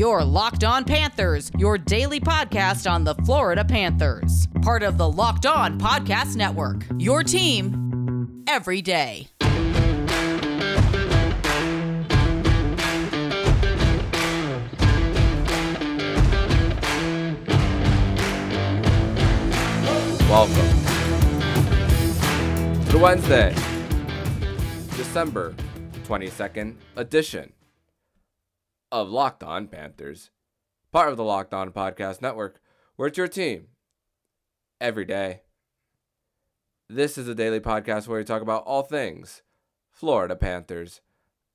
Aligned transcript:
Your 0.00 0.24
Locked 0.24 0.64
On 0.64 0.82
Panthers, 0.82 1.50
your 1.58 1.76
daily 1.76 2.20
podcast 2.20 2.90
on 2.90 3.04
the 3.04 3.14
Florida 3.16 3.62
Panthers. 3.62 4.48
Part 4.62 4.82
of 4.82 4.96
the 4.96 5.06
Locked 5.06 5.44
On 5.44 5.78
Podcast 5.78 6.36
Network. 6.36 6.86
Your 6.96 7.22
team 7.22 8.42
every 8.48 8.80
day. 8.80 9.28
Welcome 20.30 20.70
to 22.88 22.98
Wednesday, 22.98 23.54
December 24.96 25.54
22nd 26.06 26.76
edition 26.96 27.52
of 28.92 29.08
Locked 29.08 29.42
On 29.42 29.68
Panthers, 29.68 30.30
part 30.92 31.10
of 31.10 31.16
the 31.16 31.24
Locked 31.24 31.54
On 31.54 31.70
Podcast 31.72 32.20
Network, 32.20 32.60
where 32.96 33.08
it's 33.08 33.18
your 33.18 33.28
team 33.28 33.68
every 34.80 35.04
day. 35.04 35.42
This 36.88 37.16
is 37.16 37.28
a 37.28 37.34
daily 37.34 37.60
podcast 37.60 38.08
where 38.08 38.18
we 38.18 38.24
talk 38.24 38.42
about 38.42 38.64
all 38.64 38.82
things 38.82 39.42
Florida 39.92 40.34
Panthers. 40.34 41.00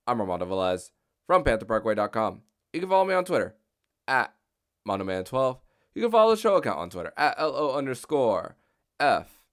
I'm 0.08 0.22
Armando 0.22 0.46
Velez 0.46 0.92
from 1.28 1.44
PantherParkway.com. 1.44 2.42
You 2.72 2.80
can 2.80 2.90
follow 2.90 3.06
me 3.06 3.14
on 3.14 3.26
Twitter 3.26 3.56
at 4.08 4.34
MondoMan12. 4.88 5.60
You 5.94 6.02
can 6.02 6.12
follow 6.12 6.36
the 6.36 6.42
show 6.42 6.56
account 6.56 6.80
on 6.80 6.90
Twitter 6.90 7.14
at 7.18 7.40
LO 7.40 7.76
underscore 7.76 8.56
F 9.00 9.44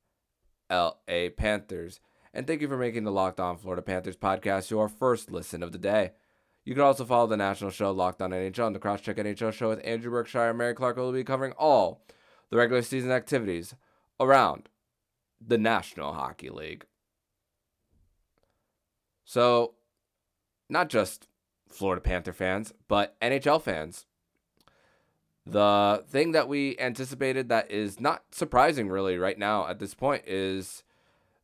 L 0.70 1.00
A 1.08 1.30
Panthers. 1.30 2.00
And 2.32 2.46
thank 2.46 2.60
you 2.60 2.68
for 2.68 2.76
making 2.76 3.04
the 3.04 3.12
Locked 3.12 3.40
On 3.40 3.56
Florida 3.56 3.82
Panthers 3.82 4.16
podcast 4.16 4.70
your 4.70 4.88
first 4.88 5.30
listen 5.30 5.62
of 5.62 5.72
the 5.72 5.78
day. 5.78 6.12
You 6.64 6.74
can 6.74 6.82
also 6.82 7.04
follow 7.04 7.26
the 7.26 7.36
national 7.36 7.70
show 7.70 7.90
Locked 7.90 8.22
On 8.22 8.30
NHL 8.30 8.66
and 8.66 8.76
the 8.76 8.80
Crosscheck 8.80 9.16
NHL 9.16 9.52
show 9.52 9.68
with 9.68 9.84
Andrew 9.84 10.10
Berkshire 10.10 10.50
and 10.50 10.58
Mary 10.58 10.74
Clark 10.74 10.96
will 10.96 11.12
be 11.12 11.24
covering 11.24 11.52
all 11.58 12.04
the 12.50 12.56
regular 12.56 12.82
season 12.82 13.10
activities 13.10 13.74
around 14.20 14.68
the 15.44 15.58
National 15.58 16.12
Hockey 16.12 16.50
League. 16.50 16.86
So, 19.24 19.74
not 20.68 20.88
just 20.88 21.28
Florida 21.68 22.00
Panther 22.00 22.32
fans, 22.32 22.72
but 22.86 23.18
NHL 23.20 23.60
fans 23.60 24.06
the 25.44 26.04
thing 26.08 26.32
that 26.32 26.48
we 26.48 26.78
anticipated 26.78 27.48
that 27.48 27.70
is 27.70 28.00
not 28.00 28.22
surprising 28.30 28.88
really 28.88 29.18
right 29.18 29.38
now 29.38 29.66
at 29.66 29.78
this 29.78 29.94
point 29.94 30.22
is 30.26 30.84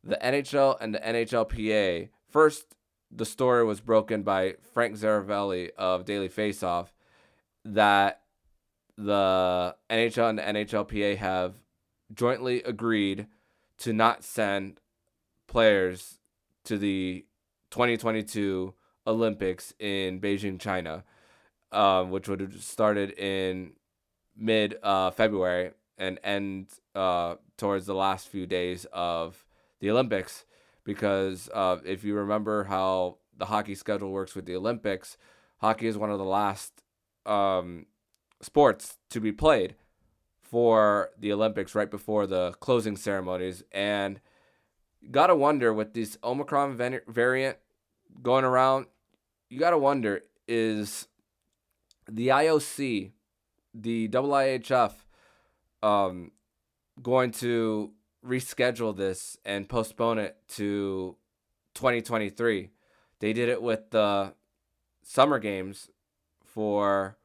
the 0.03 0.17
NHL 0.23 0.77
and 0.79 0.95
the 0.95 0.99
NHLPA. 0.99 2.09
First, 2.29 2.75
the 3.11 3.25
story 3.25 3.63
was 3.63 3.81
broken 3.81 4.23
by 4.23 4.55
Frank 4.73 4.95
Seravalli 4.95 5.71
of 5.77 6.05
Daily 6.05 6.29
Faceoff 6.29 6.87
that 7.65 8.21
the 8.97 9.75
NHL 9.89 10.29
and 10.29 10.39
the 10.39 10.43
NHLPA 10.43 11.17
have 11.17 11.55
jointly 12.13 12.61
agreed 12.63 13.27
to 13.79 13.93
not 13.93 14.23
send 14.23 14.79
players 15.47 16.19
to 16.65 16.77
the 16.77 17.25
2022 17.71 18.73
Olympics 19.07 19.73
in 19.79 20.19
Beijing, 20.19 20.59
China, 20.59 21.03
um, 21.71 22.11
which 22.11 22.27
would 22.27 22.41
have 22.41 22.61
started 22.61 23.11
in 23.17 23.73
mid 24.35 24.75
uh, 24.83 25.11
February 25.11 25.71
and 25.97 26.19
end 26.23 26.67
uh, 26.95 27.35
towards 27.57 27.85
the 27.85 27.95
last 27.95 28.27
few 28.27 28.45
days 28.45 28.85
of 28.93 29.45
the 29.79 29.89
Olympics. 29.89 30.45
Because 30.89 31.51
uh, 31.53 31.77
if 31.85 32.03
you 32.03 32.15
remember 32.15 32.63
how 32.63 33.17
the 33.37 33.45
hockey 33.45 33.75
schedule 33.75 34.09
works 34.09 34.33
with 34.33 34.47
the 34.47 34.55
Olympics, 34.55 35.17
hockey 35.57 35.85
is 35.85 35.99
one 35.99 36.09
of 36.09 36.17
the 36.17 36.25
last 36.25 36.81
um, 37.27 37.85
sports 38.41 38.97
to 39.11 39.19
be 39.19 39.31
played 39.31 39.75
for 40.41 41.11
the 41.19 41.31
Olympics 41.31 41.75
right 41.75 41.91
before 41.91 42.25
the 42.25 42.53
closing 42.59 42.95
ceremonies. 42.95 43.61
And 43.71 44.19
gotta 45.11 45.35
wonder 45.35 45.71
with 45.71 45.93
this 45.93 46.17
Omicron 46.23 46.75
variant 47.07 47.57
going 48.23 48.43
around, 48.43 48.87
you 49.47 49.59
gotta 49.59 49.77
wonder 49.77 50.23
is 50.47 51.07
the 52.09 52.29
IOC 52.29 53.11
the 53.75 54.07
IIHF 54.07 54.93
um, 55.83 56.31
going 56.99 57.29
to 57.33 57.91
reschedule 58.25 58.95
this 58.95 59.37
and 59.45 59.69
postpone 59.69 60.19
it 60.19 60.37
to 60.49 61.15
2023. 61.75 62.69
They 63.19 63.33
did 63.33 63.49
it 63.49 63.61
with 63.61 63.91
the 63.91 64.33
summer 65.03 65.39
games 65.39 65.89
for 66.43 67.17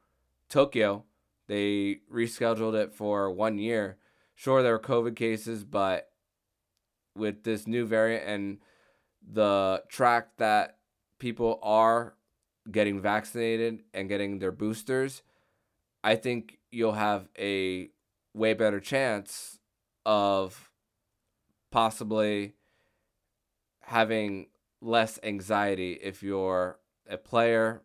Tokyo. 0.49 1.03
They 1.47 1.99
rescheduled 2.11 2.75
it 2.75 2.93
for 2.93 3.31
one 3.31 3.57
year. 3.57 3.97
Sure, 4.33 4.61
there 4.61 4.73
were 4.73 4.79
COVID 4.79 5.15
cases, 5.15 5.63
but 5.63 6.09
with 7.15 7.43
this 7.43 7.67
new 7.67 7.85
variant 7.85 8.27
and 8.27 8.57
the 9.21 9.83
track 9.87 10.37
that 10.37 10.77
people 11.19 11.59
are 11.63 12.15
getting 12.69 12.99
vaccinated 12.99 13.83
and 13.93 14.09
getting 14.09 14.39
their 14.39 14.51
boosters, 14.51 15.21
I 16.03 16.15
think 16.15 16.59
you'll 16.71 16.93
have 16.93 17.29
a 17.37 17.89
way 18.33 18.53
better 18.53 18.79
chance 18.79 19.59
of 20.05 20.69
possibly 21.75 22.53
having 23.81 24.47
less 24.79 25.19
anxiety 25.23 25.99
if 26.01 26.23
you're 26.23 26.79
a 27.09 27.17
player, 27.17 27.81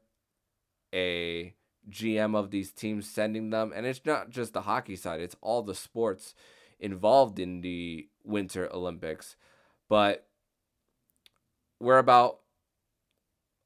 a 0.95 1.53
GM 1.91 2.37
of 2.37 2.53
these 2.53 2.71
teams 2.71 3.11
sending 3.11 3.51
them. 3.51 3.73
And 3.75 3.85
it's 3.85 4.03
not 4.05 4.31
just 4.31 4.53
the 4.53 4.61
hockey 4.61 4.95
side, 4.95 5.21
it's 5.21 5.35
all 5.41 5.63
the 5.63 5.75
sports 5.75 6.37
involved 6.79 7.41
in 7.41 7.63
the 7.63 8.09
Winter 8.23 8.73
Olympics. 8.73 9.35
But 9.89 10.29
we're 11.81 11.99
about 11.99 12.39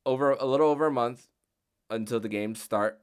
over 0.06 0.30
a 0.32 0.46
little 0.46 0.70
over 0.70 0.86
a 0.86 0.90
month 0.90 1.28
until 1.90 2.18
the 2.18 2.30
games 2.30 2.62
start. 2.62 2.98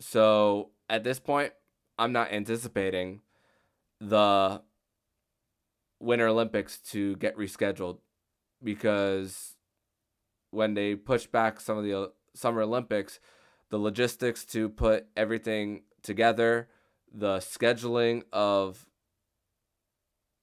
So 0.00 0.70
at 0.90 1.04
this 1.04 1.20
point, 1.20 1.52
I'm 2.00 2.10
not 2.10 2.32
anticipating 2.32 3.20
the 4.00 4.62
Winter 6.02 6.28
Olympics 6.28 6.78
to 6.78 7.16
get 7.16 7.36
rescheduled 7.36 7.98
because 8.62 9.56
when 10.50 10.74
they 10.74 10.94
push 10.94 11.26
back 11.26 11.60
some 11.60 11.78
of 11.78 11.84
the 11.84 11.98
uh, 11.98 12.06
Summer 12.34 12.62
Olympics, 12.62 13.20
the 13.70 13.78
logistics 13.78 14.44
to 14.46 14.68
put 14.68 15.06
everything 15.16 15.82
together, 16.02 16.68
the 17.12 17.38
scheduling 17.38 18.22
of 18.32 18.86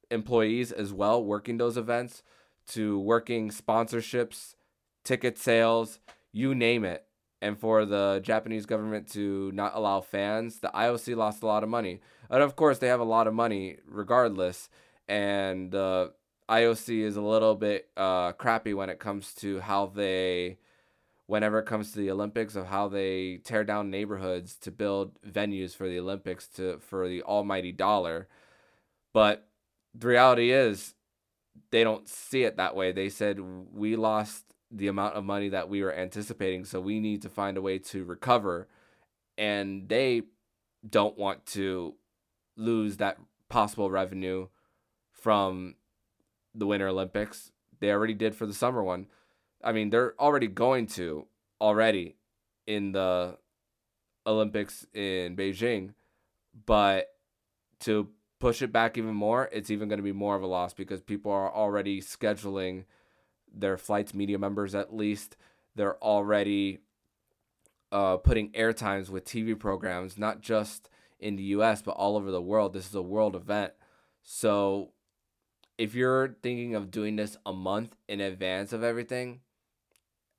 employees 0.10 0.72
as 0.72 0.94
well 0.94 1.24
working 1.24 1.58
those 1.58 1.78
events, 1.78 2.24
to 2.68 3.00
working 3.00 3.50
sponsorships, 3.50 4.56
ticket 5.04 5.38
sales, 5.38 6.00
you 6.32 6.54
name 6.54 6.84
it 6.86 7.06
and 7.42 7.58
for 7.58 7.86
the 7.86 8.20
Japanese 8.24 8.66
government 8.66 9.10
to 9.12 9.52
not 9.54 9.72
allow 9.76 10.02
fans, 10.02 10.60
the 10.60 10.70
IOC 10.70 11.16
lost 11.16 11.44
a 11.44 11.46
lot 11.46 11.64
of 11.64 11.70
money. 11.70 12.02
And 12.30 12.44
of 12.44 12.56
course, 12.56 12.80
they 12.80 12.88
have 12.88 13.00
a 13.00 13.06
lot 13.06 13.28
of 13.28 13.34
money 13.34 13.78
regardless. 13.88 14.70
And 15.10 15.72
the 15.72 16.14
IOC 16.48 17.02
is 17.02 17.18
a 17.18 17.22
little 17.22 17.56
bit 17.56 17.90
uh, 17.98 18.32
crappy 18.34 18.74
when 18.74 18.90
it 18.90 19.00
comes 19.00 19.34
to 19.36 19.60
how 19.60 19.88
they, 19.88 20.60
whenever 21.26 21.60
it 21.60 21.66
comes 21.66 21.92
to 21.92 21.98
the 21.98 22.12
Olympics, 22.12 22.56
of 22.56 22.68
how 22.68 22.88
they 22.88 23.42
tear 23.44 23.64
down 23.64 23.90
neighborhoods 23.90 24.56
to 24.58 24.72
build 24.72 25.20
venues 25.24 25.76
for 25.76 25.90
the 25.90 26.00
Olympics 26.00 26.48
to 26.50 26.78
for 26.78 27.10
the 27.10 27.24
almighty 27.24 27.72
dollar. 27.72 28.28
But 29.12 29.48
the 29.96 30.08
reality 30.08 30.52
is, 30.52 30.94
they 31.72 31.84
don't 31.84 32.08
see 32.08 32.44
it 32.44 32.58
that 32.58 32.76
way. 32.76 32.92
They 32.92 33.10
said 33.10 33.40
we 33.40 33.96
lost 33.96 34.46
the 34.72 34.88
amount 34.88 35.16
of 35.16 35.24
money 35.24 35.50
that 35.50 35.70
we 35.70 35.82
were 35.82 35.94
anticipating. 35.94 36.66
So 36.66 36.80
we 36.80 37.00
need 37.00 37.24
to 37.24 37.30
find 37.30 37.58
a 37.58 37.62
way 37.62 37.80
to 37.80 38.04
recover. 38.04 38.68
And 39.38 39.90
they 39.90 40.24
don't 40.88 41.18
want 41.18 41.46
to 41.48 41.96
lose 42.56 42.98
that 42.98 43.18
possible 43.50 43.90
revenue 43.90 44.48
from 45.22 45.76
the 46.54 46.66
Winter 46.66 46.88
Olympics. 46.88 47.52
They 47.80 47.92
already 47.92 48.14
did 48.14 48.36
for 48.36 48.46
the 48.46 48.54
summer 48.54 48.84
one. 48.84 49.08
I 49.64 49.72
mean, 49.72 49.90
they're 49.90 50.20
already 50.20 50.48
going 50.48 50.88
to 50.88 51.28
already 51.62 52.16
in 52.66 52.92
the 52.92 53.38
Olympics 54.26 54.86
in 54.94 55.36
Beijing, 55.36 55.94
but 56.66 57.08
to 57.82 58.10
push 58.40 58.62
it 58.62 58.72
back 58.72 58.98
even 58.98 59.14
more, 59.14 59.50
it's 59.52 59.70
even 59.70 59.90
going 59.90 60.00
to 60.00 60.04
be 60.04 60.12
more 60.14 60.36
of 60.36 60.44
a 60.44 60.48
loss 60.48 60.74
because 60.74 61.02
people 61.02 61.32
are 61.32 61.54
already 61.54 62.02
scheduling 62.02 62.86
their 63.52 63.78
flights 63.78 64.14
media 64.14 64.38
members 64.38 64.76
at 64.76 64.96
least 64.96 65.36
they're 65.76 66.02
already 66.04 66.80
uh, 67.92 68.18
putting 68.18 68.52
airtimes 68.52 69.10
with 69.10 69.26
TV 69.26 69.58
programs, 69.58 70.18
not 70.18 70.42
just 70.42 70.90
in 71.20 71.36
the 71.36 71.44
US, 71.44 71.82
but 71.82 71.92
all 71.92 72.16
over 72.18 72.32
the 72.32 72.42
world. 72.42 72.74
This 72.74 72.88
is 72.88 72.96
a 72.96 73.02
world 73.02 73.36
event. 73.36 73.74
So 74.22 74.92
if 75.80 75.96
you're 75.96 76.36
thinking 76.44 76.76
of 76.76 76.92
doing 76.92 77.16
this 77.16 77.38
a 77.46 77.54
month 77.54 77.96
in 78.10 78.20
advance 78.20 78.74
of 78.74 78.84
everything, 78.84 79.40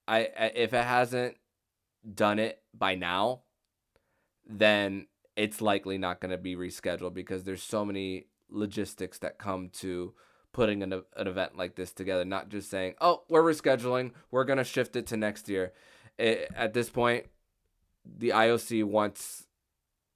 I, 0.06 0.28
if 0.54 0.75
it 0.75 0.84
hasn't 0.84 1.37
done 2.14 2.38
it 2.38 2.62
by 2.75 2.94
now, 2.94 3.40
then 4.46 5.06
it's 5.37 5.62
likely 5.62 5.96
not 5.96 6.20
going 6.20 6.31
to 6.31 6.37
be 6.37 6.56
rescheduled 6.56 7.14
because 7.14 7.44
there's 7.44 7.62
so 7.62 7.87
many 7.87 8.26
logistics 8.50 9.19
that 9.20 9.38
come 9.38 9.70
to 9.70 10.12
putting 10.52 10.82
an, 10.82 10.92
an 10.92 11.26
event 11.26 11.56
like 11.56 11.75
this 11.75 11.92
together 11.92 12.25
not 12.25 12.48
just 12.48 12.69
saying 12.69 12.92
oh 13.00 13.22
we're 13.28 13.44
rescheduling 13.44 14.10
we're 14.32 14.42
going 14.42 14.58
to 14.58 14.64
shift 14.64 14.96
it 14.96 15.06
to 15.06 15.16
next 15.16 15.48
year. 15.48 15.72
It, 16.19 16.50
at 16.54 16.75
this 16.75 16.90
point 16.90 17.26
the 18.04 18.31
IOC 18.31 18.84
wants 18.84 19.46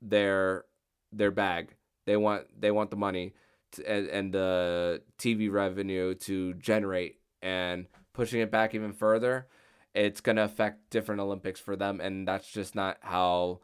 their 0.02 0.64
their 1.12 1.30
bag. 1.30 1.76
They 2.04 2.16
want 2.16 2.60
they 2.60 2.70
want 2.70 2.90
the 2.90 2.96
money 2.96 3.32
and, 3.78 4.08
and 4.08 4.34
the 4.34 5.02
TV 5.18 5.50
revenue 5.50 6.14
to 6.14 6.54
generate 6.54 7.18
and 7.42 7.86
pushing 8.12 8.40
it 8.40 8.50
back 8.50 8.74
even 8.74 8.92
further 8.92 9.46
it's 9.94 10.20
going 10.20 10.36
to 10.36 10.44
affect 10.44 10.90
different 10.90 11.20
Olympics 11.20 11.60
for 11.60 11.76
them 11.76 12.00
and 12.00 12.26
that's 12.26 12.50
just 12.50 12.74
not 12.74 12.98
how 13.00 13.60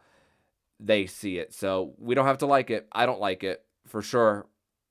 they 0.79 1.07
see 1.07 1.39
it. 1.39 1.53
So 1.53 1.95
we 1.99 2.15
don't 2.15 2.27
have 2.27 2.39
to 2.39 2.47
like 2.47 2.71
it. 2.71 2.89
I 2.93 3.05
don't 3.05 3.21
like 3.21 3.45
it 3.45 3.65
for 3.87 4.01
sure 4.01 4.47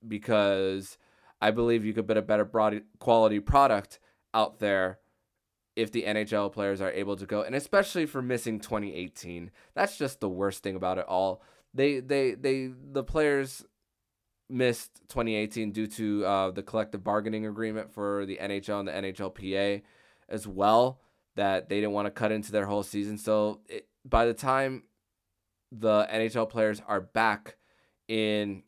because 0.07 0.97
I 1.41 1.51
believe 1.51 1.85
you 1.85 1.93
could 1.93 2.07
put 2.07 2.17
a 2.17 2.21
better 2.21 2.45
broad 2.45 2.81
quality 2.99 3.39
product 3.39 3.99
out 4.33 4.59
there 4.59 4.99
if 5.75 5.91
the 5.91 6.03
NHL 6.03 6.51
players 6.51 6.81
are 6.81 6.91
able 6.91 7.15
to 7.15 7.25
go, 7.25 7.41
and 7.41 7.55
especially 7.55 8.05
for 8.05 8.21
missing 8.21 8.59
2018. 8.59 9.49
That's 9.73 9.97
just 9.97 10.19
the 10.19 10.29
worst 10.29 10.61
thing 10.61 10.75
about 10.75 10.97
it 10.97 11.05
all. 11.07 11.41
They 11.73 11.99
they 11.99 12.33
they 12.33 12.69
the 12.91 13.03
players 13.03 13.63
missed 14.49 15.01
2018 15.09 15.71
due 15.71 15.87
to 15.87 16.25
uh, 16.25 16.51
the 16.51 16.63
collective 16.63 17.03
bargaining 17.03 17.45
agreement 17.45 17.93
for 17.93 18.25
the 18.25 18.37
NHL 18.41 18.79
and 18.79 18.87
the 18.87 18.91
NHLPA 18.91 19.81
as 20.27 20.47
well 20.47 20.99
that 21.35 21.69
they 21.69 21.75
didn't 21.75 21.93
want 21.93 22.07
to 22.07 22.11
cut 22.11 22.31
into 22.31 22.51
their 22.51 22.65
whole 22.65 22.83
season. 22.83 23.17
So 23.17 23.61
it, 23.67 23.87
by 24.03 24.25
the 24.25 24.33
time 24.33 24.83
the 25.71 26.07
NHL 26.11 26.49
players 26.49 26.81
are 26.87 27.01
back 27.01 27.57
in 28.07 28.63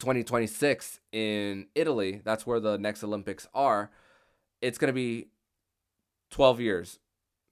2026 0.00 1.00
in 1.12 1.66
Italy, 1.74 2.20
that's 2.24 2.46
where 2.46 2.60
the 2.60 2.78
next 2.78 3.02
Olympics 3.02 3.48
are, 3.54 3.90
it's 4.60 4.78
going 4.78 4.88
to 4.88 4.94
be 4.94 5.28
12 6.30 6.60
years 6.60 6.98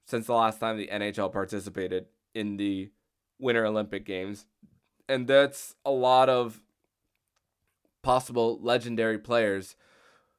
since 0.05 0.27
the 0.27 0.33
last 0.33 0.59
time 0.59 0.77
the 0.77 0.89
NHL 0.91 1.31
participated 1.31 2.05
in 2.35 2.57
the 2.57 2.91
Winter 3.39 3.65
Olympic 3.65 4.05
Games. 4.05 4.45
And 5.09 5.27
that's 5.27 5.75
a 5.85 5.91
lot 5.91 6.29
of 6.29 6.61
possible 8.03 8.59
legendary 8.61 9.17
players 9.17 9.75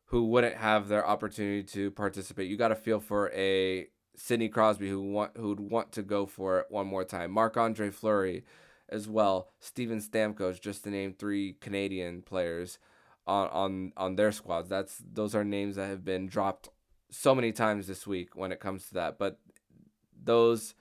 who 0.07 0.27
wouldn't 0.27 0.57
have 0.57 0.87
their 0.87 1.05
opportunity 1.05 1.65
to 1.65 1.91
participate. 1.91 2.49
You 2.49 2.57
got 2.57 2.69
to 2.69 2.77
feel 2.77 3.01
for 3.01 3.33
a 3.33 3.89
Sidney 4.15 4.49
Crosby 4.49 4.89
who 4.89 5.01
want 5.01 5.37
who'd 5.37 5.59
want 5.59 5.91
to 5.93 6.03
go 6.03 6.27
for 6.27 6.61
it 6.61 6.67
one 6.69 6.87
more 6.87 7.05
time. 7.05 7.33
Marc 7.33 7.57
Andre 7.57 7.91
Fleury 7.91 8.45
as 8.89 9.09
well. 9.09 9.51
Steven 9.61 10.01
Stamkos, 10.01 10.61
just 10.61 10.85
to 10.85 10.91
name 10.91 11.13
three 11.13 11.55
Canadian 11.61 12.23
players 12.23 12.79
on 13.27 13.49
on 13.49 13.93
on 13.97 14.17
their 14.17 14.31
squads. 14.31 14.69
That's 14.69 15.03
those 15.13 15.35
are 15.35 15.45
names 15.45 15.77
that 15.77 15.89
have 15.89 16.05
been 16.05 16.27
dropped 16.27 16.69
so 17.11 17.35
many 17.35 17.51
times 17.51 17.87
this 17.87 18.07
week 18.07 18.37
when 18.37 18.53
it 18.53 18.61
comes 18.61 18.87
to 18.89 18.95
that. 18.95 19.19
But 19.19 19.41
those 20.23 20.75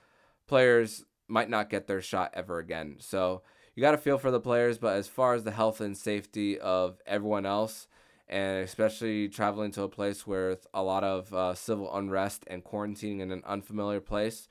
players 0.47 1.05
might 1.27 1.49
not 1.49 1.69
get 1.69 1.87
their 1.87 2.01
shot 2.01 2.31
ever 2.33 2.59
again. 2.59 2.97
So 2.99 3.41
you 3.75 3.81
got 3.81 3.91
to 3.91 3.97
feel 3.97 4.17
for 4.17 4.31
the 4.31 4.39
players, 4.39 4.77
but 4.77 4.95
as 4.95 5.07
far 5.07 5.33
as 5.33 5.43
the 5.43 5.51
health 5.51 5.81
and 5.81 5.97
safety 5.97 6.59
of 6.59 7.01
everyone 7.05 7.45
else, 7.45 7.87
and 8.27 8.63
especially 8.63 9.27
traveling 9.27 9.71
to 9.71 9.83
a 9.83 9.89
place 9.89 10.25
with 10.25 10.67
a 10.73 10.83
lot 10.83 11.03
of 11.03 11.33
uh, 11.33 11.53
civil 11.53 11.93
unrest 11.95 12.43
and 12.47 12.63
quarantining 12.63 13.19
in 13.19 13.31
an 13.31 13.43
unfamiliar 13.45 13.99
place, 13.99 14.47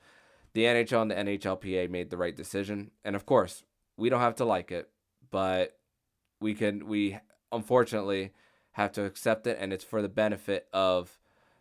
the 0.53 0.63
NHL 0.63 1.01
and 1.01 1.11
the 1.11 1.15
NHLPA 1.15 1.89
made 1.89 2.09
the 2.09 2.17
right 2.17 2.35
decision. 2.35 2.91
And 3.03 3.15
of 3.15 3.25
course, 3.25 3.63
we 3.97 4.09
don't 4.09 4.19
have 4.19 4.35
to 4.35 4.45
like 4.45 4.71
it, 4.71 4.89
but 5.31 5.77
we 6.39 6.53
can 6.53 6.87
we 6.87 7.17
unfortunately 7.51 8.31
have 8.73 8.91
to 8.93 9.05
accept 9.05 9.47
it, 9.47 9.57
and 9.59 9.71
it's 9.71 9.83
for 9.83 10.01
the 10.01 10.09
benefit 10.09 10.67
of 10.73 11.17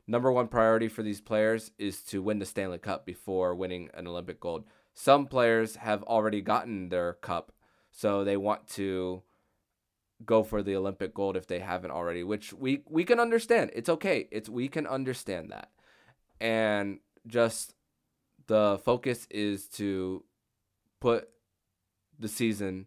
number 0.07 0.33
one 0.33 0.49
priority 0.49 0.89
for 0.89 1.03
these 1.03 1.21
players 1.21 1.71
is 1.79 2.03
to 2.03 2.23
win 2.23 2.39
the 2.39 2.47
Stanley 2.47 2.79
Cup 2.79 3.07
before 3.07 3.55
winning 3.55 3.89
an 3.95 4.07
Olympic 4.07 4.41
gold. 4.41 4.65
Some 4.95 5.27
players 5.27 5.77
have 5.77 6.03
already 6.05 6.41
gotten 6.41 6.89
their 6.89 7.15
cup, 7.15 7.53
so 7.91 8.25
they 8.25 8.37
want 8.37 8.69
to 8.71 9.23
go 10.25 10.43
for 10.43 10.63
the 10.63 10.77
Olympic 10.77 11.15
gold 11.15 11.37
if 11.37 11.47
they 11.47 11.59
haven't 11.59 11.91
already, 11.91 12.23
which 12.23 12.53
we 12.53 12.83
we 12.89 13.05
can 13.05 13.19
understand. 13.19 13.71
It's 13.75 13.89
okay. 13.89 14.29
It's 14.31 14.49
we 14.49 14.69
can 14.69 14.87
understand 14.87 15.51
that. 15.51 15.71
And 16.41 17.01
just 17.27 17.75
the 18.47 18.81
focus 18.85 19.27
is 19.31 19.67
to 19.69 20.25
put 21.01 21.29
the 22.19 22.29
season 22.29 22.87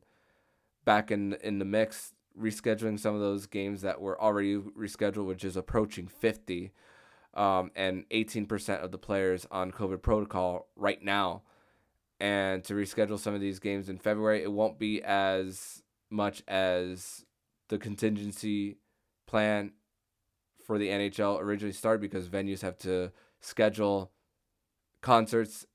back 0.86 1.12
in 1.12 1.34
in 1.42 1.60
the 1.60 1.66
mix, 1.66 2.13
rescheduling 2.40 3.00
some 3.00 3.16
of 3.16 3.22
those 3.22 3.48
games 3.48 3.81
that 3.81 4.00
were 4.00 4.22
already 4.22 4.57
rescheduled, 4.57 5.25
which 5.25 5.44
is 5.44 5.57
approaching 5.57 6.07
50. 6.07 6.72
Um, 7.34 7.72
and 7.75 8.07
18% 8.12 8.81
of 8.81 8.92
the 8.92 8.98
players 8.98 9.46
on 9.52 9.74
COVID 9.74 10.02
protocol 10.02 10.69
right 10.78 11.04
now. 11.04 11.42
And 12.19 12.63
to 12.65 12.73
reschedule 12.73 13.19
some 13.19 13.33
of 13.33 13.41
these 13.41 13.59
games 13.59 13.89
in 13.89 13.97
February, 13.97 14.41
it 14.41 14.51
won't 14.51 14.79
be 14.79 15.03
as 15.03 15.83
much 16.09 16.44
as 16.47 17.25
the 17.69 17.77
contingency 17.77 18.77
plan 19.27 19.73
for 20.65 20.77
the 20.77 20.88
NHL 20.88 21.39
originally 21.39 21.73
started 21.73 22.01
because 22.01 22.29
venues 22.29 22.62
have 22.62 22.77
to 22.79 23.12
schedule 23.41 24.12
concerts 25.01 25.65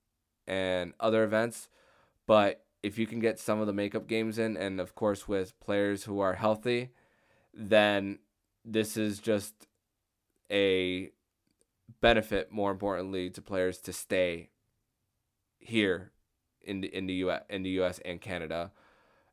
and 0.46 0.94
other 0.98 1.24
events. 1.24 1.68
But 2.26 2.64
if 2.82 2.98
you 2.98 3.06
can 3.06 3.20
get 3.20 3.38
some 3.38 3.60
of 3.60 3.66
the 3.66 3.72
makeup 3.72 4.06
games 4.06 4.38
in, 4.38 4.56
and 4.56 4.80
of 4.80 4.94
course 4.94 5.28
with 5.28 5.58
players 5.60 6.04
who 6.04 6.20
are 6.20 6.34
healthy, 6.34 6.90
then 7.52 8.18
this 8.64 8.96
is 8.96 9.18
just 9.18 9.54
a 10.50 11.10
benefit. 12.00 12.50
More 12.50 12.70
importantly, 12.70 13.30
to 13.30 13.42
players 13.42 13.78
to 13.82 13.92
stay 13.92 14.50
here 15.58 16.12
in 16.62 16.80
the 16.80 16.94
in 16.94 17.06
the 17.06 17.14
U.S. 17.14 17.42
in 17.48 17.62
the 17.62 17.70
U.S. 17.70 18.00
and 18.04 18.20
Canada 18.20 18.72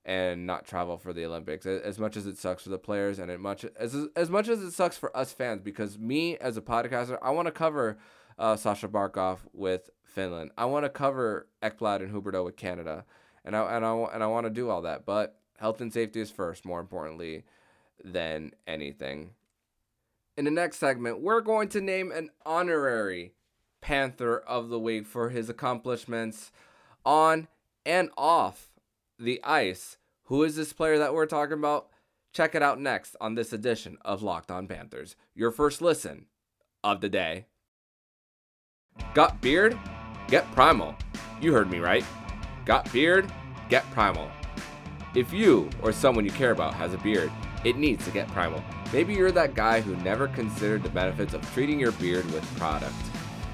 and 0.05 0.47
not 0.47 0.65
travel 0.65 0.97
for 0.97 1.11
the 1.11 1.25
Olympics. 1.25 1.65
As 1.65 1.99
much 1.99 2.15
as 2.15 2.25
it 2.25 2.37
sucks 2.37 2.63
for 2.63 2.69
the 2.69 2.77
players 2.77 3.19
and 3.19 3.29
it 3.29 3.39
much 3.39 3.65
as 3.77 3.95
as 4.15 4.29
much 4.29 4.47
as 4.47 4.61
it 4.61 4.71
sucks 4.71 4.97
for 4.97 5.15
us 5.15 5.33
fans 5.33 5.61
because 5.61 5.99
me 5.99 6.37
as 6.37 6.57
a 6.57 6.61
podcaster, 6.61 7.17
I 7.21 7.31
want 7.31 7.47
to 7.47 7.51
cover 7.51 7.97
uh, 8.39 8.55
Sasha 8.55 8.87
Barkov 8.87 9.39
with 9.53 9.89
Finland. 10.03 10.51
I 10.57 10.65
want 10.65 10.85
to 10.85 10.89
cover 10.89 11.47
Ekblad 11.61 12.01
and 12.01 12.13
Huberdeau 12.13 12.45
with 12.45 12.55
Canada. 12.55 13.05
And 13.43 13.55
I 13.55 13.75
and 13.75 13.85
I 13.85 13.93
and 14.13 14.23
I 14.23 14.27
want 14.27 14.45
to 14.45 14.49
do 14.49 14.69
all 14.69 14.81
that, 14.81 15.05
but 15.05 15.39
health 15.57 15.81
and 15.81 15.91
safety 15.91 16.21
is 16.21 16.31
first, 16.31 16.65
more 16.65 16.79
importantly 16.79 17.43
than 18.03 18.51
anything. 18.65 19.31
In 20.37 20.45
the 20.45 20.51
next 20.51 20.77
segment, 20.77 21.21
we're 21.21 21.41
going 21.41 21.67
to 21.69 21.81
name 21.81 22.11
an 22.11 22.29
honorary 22.45 23.33
Panther 23.81 24.37
of 24.37 24.69
the 24.69 24.79
Week 24.79 25.05
for 25.05 25.29
his 25.29 25.49
accomplishments 25.49 26.51
on 27.07 27.47
and 27.85 28.09
off 28.17 28.69
the 29.17 29.41
ice. 29.43 29.97
Who 30.25 30.43
is 30.43 30.57
this 30.57 30.73
player 30.73 30.97
that 30.99 31.13
we're 31.13 31.25
talking 31.25 31.57
about? 31.57 31.87
Check 32.33 32.53
it 32.53 32.61
out 32.61 32.81
next 32.81 33.15
on 33.21 33.35
this 33.35 33.53
edition 33.53 33.97
of 34.03 34.21
Locked 34.21 34.51
On 34.51 34.67
Panthers, 34.67 35.15
your 35.33 35.49
first 35.49 35.81
listen 35.81 36.25
of 36.83 36.99
the 36.99 37.07
day. 37.07 37.45
Got 39.13 39.41
beard? 39.41 39.79
Get 40.27 40.51
Primal. 40.51 40.95
You 41.39 41.53
heard 41.53 41.71
me 41.71 41.79
right. 41.79 42.03
Got 42.65 42.91
beard? 42.91 43.31
Get 43.69 43.89
Primal. 43.91 44.29
If 45.15 45.31
you 45.31 45.69
or 45.81 45.93
someone 45.93 46.25
you 46.25 46.31
care 46.31 46.51
about 46.51 46.73
has 46.73 46.93
a 46.93 46.97
beard, 46.97 47.31
it 47.63 47.77
needs 47.77 48.03
to 48.03 48.11
get 48.11 48.27
Primal. 48.27 48.61
Maybe 48.91 49.13
you're 49.13 49.31
that 49.31 49.55
guy 49.55 49.79
who 49.79 49.95
never 49.97 50.27
considered 50.27 50.83
the 50.83 50.89
benefits 50.89 51.33
of 51.33 51.53
treating 51.53 51.79
your 51.79 51.93
beard 51.93 52.29
with 52.31 52.43
product. 52.57 52.93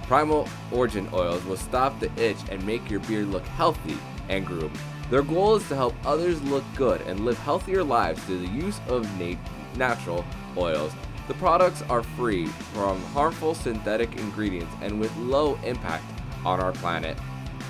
Primal 0.04 0.48
Origin 0.72 1.10
Oils 1.14 1.44
will 1.46 1.58
stop 1.58 2.00
the 2.00 2.12
itch 2.22 2.38
and 2.50 2.66
make 2.66 2.90
your 2.90 3.00
beard 3.02 3.28
look 3.28 3.46
healthy 3.46 3.98
and 4.30 4.46
groomed. 4.46 4.78
Their 5.10 5.24
goal 5.24 5.56
is 5.56 5.68
to 5.70 5.76
help 5.76 5.96
others 6.06 6.42
look 6.44 6.64
good 6.76 7.02
and 7.02 7.26
live 7.26 7.38
healthier 7.40 7.84
lives 7.84 8.22
through 8.24 8.40
the 8.40 8.52
use 8.52 8.80
of 8.88 9.08
nat- 9.20 9.38
natural 9.76 10.26
oils. 10.58 10.92
The 11.28 11.34
products 11.36 11.84
are 11.90 12.04
free 12.04 12.48
from 12.74 13.02
harmful 13.06 13.56
synthetic 13.56 14.18
ingredients 14.18 14.74
and 14.82 15.00
with 15.00 15.16
low 15.18 15.58
impact 15.64 16.06
on 16.46 16.60
our 16.60 16.74
planet. 16.74 17.18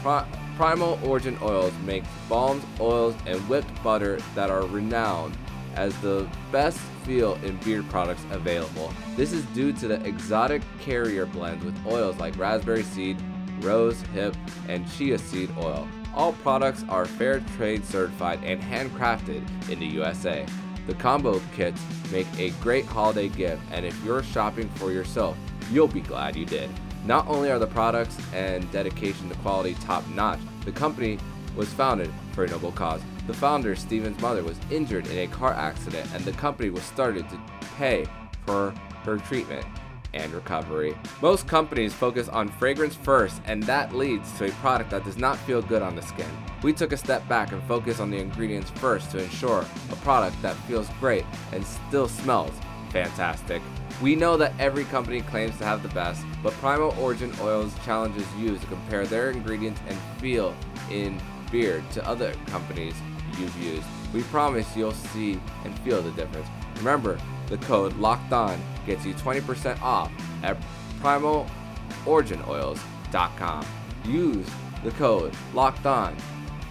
Pri- 0.02 0.26
Primal 0.58 1.00
Origin 1.04 1.38
Oils 1.42 1.74
make 1.84 2.04
balms, 2.30 2.64
oils, 2.80 3.16
and 3.26 3.40
whipped 3.50 3.84
butter 3.84 4.20
that 4.36 4.50
are 4.50 4.66
renowned 4.68 5.36
as 5.76 5.96
the 5.98 6.28
best 6.52 6.80
feel 7.06 7.36
in 7.44 7.58
beard 7.58 7.90
products 7.90 8.24
available. 8.32 8.94
This 9.16 9.32
is 9.32 9.46
due 9.48 9.74
to 9.74 9.88
the 9.88 10.04
exotic 10.06 10.62
carrier 10.80 11.26
blends 11.26 11.64
with 11.64 11.76
oils 11.86 12.18
like 12.18 12.38
raspberry 12.38 12.84
seed, 12.84 13.18
rose 13.60 14.02
hip, 14.14 14.36
and 14.68 14.90
chia 14.92 15.18
seed 15.18 15.50
oil. 15.58 15.88
All 16.14 16.34
products 16.34 16.84
are 16.90 17.06
fair 17.06 17.40
trade 17.56 17.86
certified 17.86 18.44
and 18.44 18.62
handcrafted 18.62 19.44
in 19.70 19.80
the 19.80 19.88
USA. 19.88 20.46
The 20.86 20.94
combo 20.96 21.42
kits 21.56 21.82
make 22.12 22.28
a 22.38 22.50
great 22.62 22.86
holiday 22.86 23.30
gift, 23.30 23.62
and 23.72 23.86
if 23.86 23.98
you're 24.04 24.22
shopping 24.22 24.70
for 24.76 24.92
yourself, 24.92 25.38
you'll 25.72 25.88
be 25.88 26.02
glad 26.02 26.36
you 26.36 26.46
did. 26.46 26.70
Not 27.06 27.28
only 27.28 27.52
are 27.52 27.60
the 27.60 27.68
products 27.68 28.18
and 28.34 28.70
dedication 28.72 29.30
to 29.30 29.36
quality 29.36 29.76
top 29.76 30.08
notch, 30.10 30.40
the 30.66 30.72
company 30.72 31.20
was 31.56 31.72
founded 31.74 32.12
for 32.34 32.44
a 32.44 32.50
noble 32.50 32.72
cause. 32.72 33.02
The 33.28 33.34
founder, 33.34 33.76
Stephen's 33.76 34.22
mother, 34.22 34.44
was 34.44 34.58
injured 34.70 35.08
in 35.08 35.18
a 35.20 35.28
car 35.28 35.54
accident, 35.54 36.10
and 36.14 36.24
the 36.26 36.34
company 36.34 36.70
was 36.70 36.84
started 36.84 37.30
to 37.30 37.40
pay 37.78 38.06
for 38.46 38.74
her 39.04 39.18
treatment 39.18 39.66
and 40.14 40.32
recovery. 40.34 40.96
Most 41.22 41.48
companies 41.48 41.94
focus 41.94 42.28
on 42.28 42.50
fragrance 42.50 42.96
first, 42.96 43.42
and 43.46 43.64
that 43.64 43.96
leads 43.96 44.32
to 44.38 44.46
a 44.46 44.52
product 44.56 44.92
that 44.92 45.06
does 45.06 45.18
not 45.18 45.38
feel 45.40 45.62
good 45.62 45.82
on 45.82 45.96
the 45.96 46.02
skin. 46.02 46.30
We 46.62 46.74
took 46.74 46.92
a 46.92 46.98
step 46.98 47.28
back 47.28 47.52
and 47.52 47.64
focused 47.64 48.00
on 48.00 48.12
the 48.12 48.20
ingredients 48.20 48.70
first 48.72 49.10
to 49.12 49.24
ensure 49.24 49.66
a 49.92 49.96
product 49.98 50.42
that 50.42 50.56
feels 50.68 50.88
great 51.00 51.26
and 51.52 51.66
still 51.66 52.08
smells 52.08 52.54
fantastic. 52.94 53.62
We 54.02 54.16
know 54.16 54.38
that 54.38 54.54
every 54.60 54.86
company 54.86 55.22
claims 55.22 55.58
to 55.58 55.66
have 55.66 55.82
the 55.82 55.90
best, 55.90 56.24
but 56.44 56.54
Primal 56.54 56.96
Origin 57.00 57.34
Oils 57.42 57.74
challenges 57.84 58.26
you 58.38 58.58
to 58.58 58.66
compare 58.68 59.06
their 59.08 59.32
ingredients 59.32 59.82
and 59.88 59.98
feel 60.20 60.56
in 60.92 61.20
beard 61.52 61.84
to 61.92 62.08
other 62.08 62.34
companies 62.48 62.94
you've 63.40 63.56
used. 63.62 63.86
We 64.14 64.24
promise 64.24 64.76
you'll 64.76 64.92
see 64.92 65.40
and 65.64 65.80
feel 65.80 66.02
the 66.02 66.12
difference. 66.12 66.50
Remember, 66.78 67.18
the 67.48 67.58
code 67.60 67.96
LOCKED 67.98 68.34
ON 68.34 68.60
gets 68.86 69.06
you 69.06 69.14
20% 69.14 69.82
off 69.82 70.12
at 70.44 70.58
primaloriginoils.com. 71.02 73.66
Use 74.06 74.46
the 74.84 74.92
code 74.92 75.34
LOCKED 75.54 75.86
ON 75.86 76.18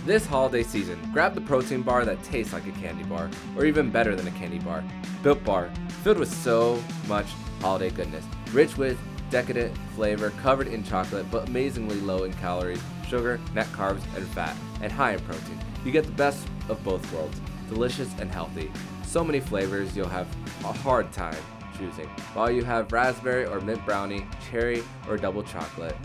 This 0.04 0.26
holiday 0.26 0.64
season, 0.64 0.98
grab 1.12 1.34
the 1.34 1.40
protein 1.42 1.82
bar 1.82 2.04
that 2.04 2.20
tastes 2.24 2.52
like 2.52 2.66
a 2.66 2.72
candy 2.72 3.04
bar, 3.04 3.30
or 3.56 3.64
even 3.64 3.88
better 3.88 4.16
than 4.16 4.26
a 4.26 4.32
candy 4.32 4.58
bar. 4.58 4.82
Built 5.22 5.44
Bar, 5.44 5.70
filled 6.02 6.18
with 6.18 6.32
so 6.32 6.82
much 7.06 7.26
holiday 7.60 7.90
goodness, 7.90 8.24
rich 8.52 8.76
with 8.76 8.98
decadent 9.32 9.76
flavor, 9.96 10.30
covered 10.42 10.68
in 10.68 10.84
chocolate, 10.84 11.28
but 11.30 11.48
amazingly 11.48 11.98
low 12.02 12.24
in 12.24 12.32
calories, 12.34 12.80
sugar, 13.08 13.40
net 13.54 13.66
carbs, 13.68 14.02
and 14.14 14.26
fat, 14.28 14.54
and 14.82 14.92
high 14.92 15.14
in 15.14 15.20
protein. 15.20 15.58
You 15.84 15.90
get 15.90 16.04
the 16.04 16.12
best 16.12 16.46
of 16.68 16.84
both 16.84 17.10
worlds, 17.12 17.40
delicious 17.68 18.12
and 18.20 18.30
healthy. 18.30 18.70
So 19.06 19.24
many 19.24 19.40
flavors 19.40 19.96
you'll 19.96 20.08
have 20.08 20.28
a 20.64 20.72
hard 20.72 21.10
time 21.12 21.36
choosing. 21.78 22.06
While 22.34 22.50
you 22.50 22.62
have 22.62 22.92
raspberry 22.92 23.46
or 23.46 23.60
mint 23.60 23.84
brownie, 23.86 24.26
cherry 24.50 24.82
or 25.08 25.16
double 25.16 25.42
chocolate, 25.42 25.96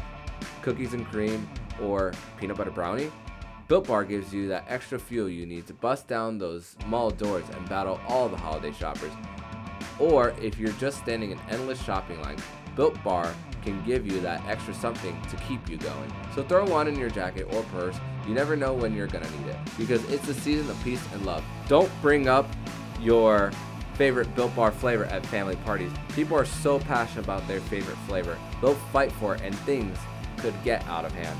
cookies 0.62 0.94
and 0.94 1.06
cream, 1.06 1.48
or 1.82 2.14
peanut 2.40 2.58
butter 2.58 2.72
brownie, 2.72 3.12
Built 3.68 3.88
Bar 3.88 4.06
gives 4.06 4.34
you 4.34 4.48
that 4.48 4.64
extra 4.70 4.98
fuel 4.98 5.28
you 5.28 5.46
need 5.46 5.68
to 5.68 5.74
bust 5.74 6.08
down 6.08 6.38
those 6.38 6.78
mall 6.86 7.12
doors 7.12 7.44
and 7.54 7.68
battle 7.68 8.00
all 8.08 8.30
the 8.30 8.38
holiday 8.38 8.72
shoppers. 8.72 9.12
Or 10.00 10.34
if 10.42 10.58
you're 10.58 10.72
just 10.74 11.00
standing 11.00 11.32
in 11.32 11.40
endless 11.50 11.84
shopping 11.84 12.22
lines, 12.22 12.42
Built 12.78 13.04
Bar 13.04 13.34
can 13.64 13.84
give 13.86 14.10
you 14.10 14.22
that 14.22 14.46
extra 14.48 14.74
something 14.74 15.20
to 15.30 15.36
keep 15.38 15.68
you 15.68 15.76
going. 15.78 16.14
So 16.34 16.44
throw 16.44 16.64
one 16.66 16.88
in 16.88 16.98
your 16.98 17.10
jacket 17.10 17.48
or 17.52 17.64
purse. 17.64 17.98
You 18.26 18.34
never 18.34 18.56
know 18.56 18.74
when 18.74 18.96
you're 18.96 19.08
gonna 19.08 19.30
need 19.42 19.48
it 19.48 19.58
because 19.78 20.10
it's 20.10 20.26
the 20.26 20.34
season 20.34 20.70
of 20.70 20.82
peace 20.84 21.04
and 21.12 21.26
love. 21.26 21.44
Don't 21.68 21.92
bring 22.02 22.30
up 22.30 22.48
your 23.02 23.52
favorite 23.96 24.34
Built 24.36 24.56
Bar 24.56 24.72
flavor 24.72 25.06
at 25.06 25.26
family 25.26 25.56
parties. 25.58 25.92
People 26.14 26.38
are 26.38 26.46
so 26.46 26.80
passionate 26.80 27.26
about 27.26 27.46
their 27.48 27.60
favorite 27.62 27.98
flavor. 28.08 28.38
They'll 28.62 28.76
fight 28.76 29.12
for 29.14 29.36
it 29.36 29.42
and 29.42 29.54
things 29.60 29.98
could 30.38 30.54
get 30.64 30.86
out 30.86 31.04
of 31.04 31.12
hand. 31.12 31.38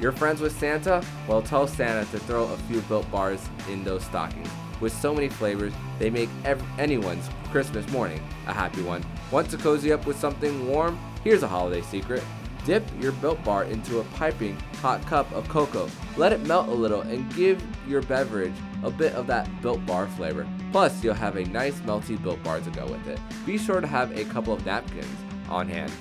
You're 0.00 0.12
friends 0.12 0.40
with 0.40 0.58
Santa? 0.58 1.04
Well, 1.28 1.42
tell 1.42 1.66
Santa 1.66 2.04
to 2.10 2.18
throw 2.18 2.44
a 2.44 2.56
few 2.56 2.80
built 2.82 3.10
bars 3.10 3.40
in 3.70 3.84
those 3.84 4.04
stockings. 4.04 4.48
With 4.80 4.92
so 4.92 5.14
many 5.14 5.28
flavors, 5.28 5.72
they 5.98 6.10
make 6.10 6.28
ev- 6.44 6.62
anyone's 6.78 7.30
Christmas 7.50 7.88
morning 7.90 8.20
a 8.46 8.52
happy 8.52 8.82
one. 8.82 9.04
Want 9.30 9.48
to 9.50 9.56
cozy 9.56 9.92
up 9.92 10.04
with 10.04 10.18
something 10.18 10.68
warm? 10.68 10.98
Here's 11.22 11.42
a 11.42 11.48
holiday 11.48 11.80
secret. 11.82 12.22
Dip 12.66 12.82
your 13.00 13.12
built 13.12 13.42
bar 13.44 13.64
into 13.64 14.00
a 14.00 14.04
piping 14.04 14.56
hot 14.80 15.00
cup 15.06 15.30
of 15.32 15.48
cocoa. 15.48 15.88
Let 16.16 16.32
it 16.32 16.40
melt 16.46 16.68
a 16.68 16.72
little 16.72 17.02
and 17.02 17.32
give 17.34 17.62
your 17.86 18.02
beverage 18.02 18.54
a 18.82 18.90
bit 18.90 19.12
of 19.14 19.26
that 19.28 19.48
built 19.62 19.84
bar 19.86 20.08
flavor. 20.08 20.46
Plus, 20.72 21.04
you'll 21.04 21.14
have 21.14 21.36
a 21.36 21.44
nice 21.44 21.78
melty 21.80 22.20
built 22.20 22.42
bar 22.42 22.60
to 22.60 22.70
go 22.70 22.86
with 22.86 23.06
it. 23.06 23.20
Be 23.46 23.58
sure 23.58 23.80
to 23.80 23.86
have 23.86 24.18
a 24.18 24.24
couple 24.24 24.52
of 24.52 24.66
napkins 24.66 25.06
on 25.48 25.68
hand. 25.68 25.92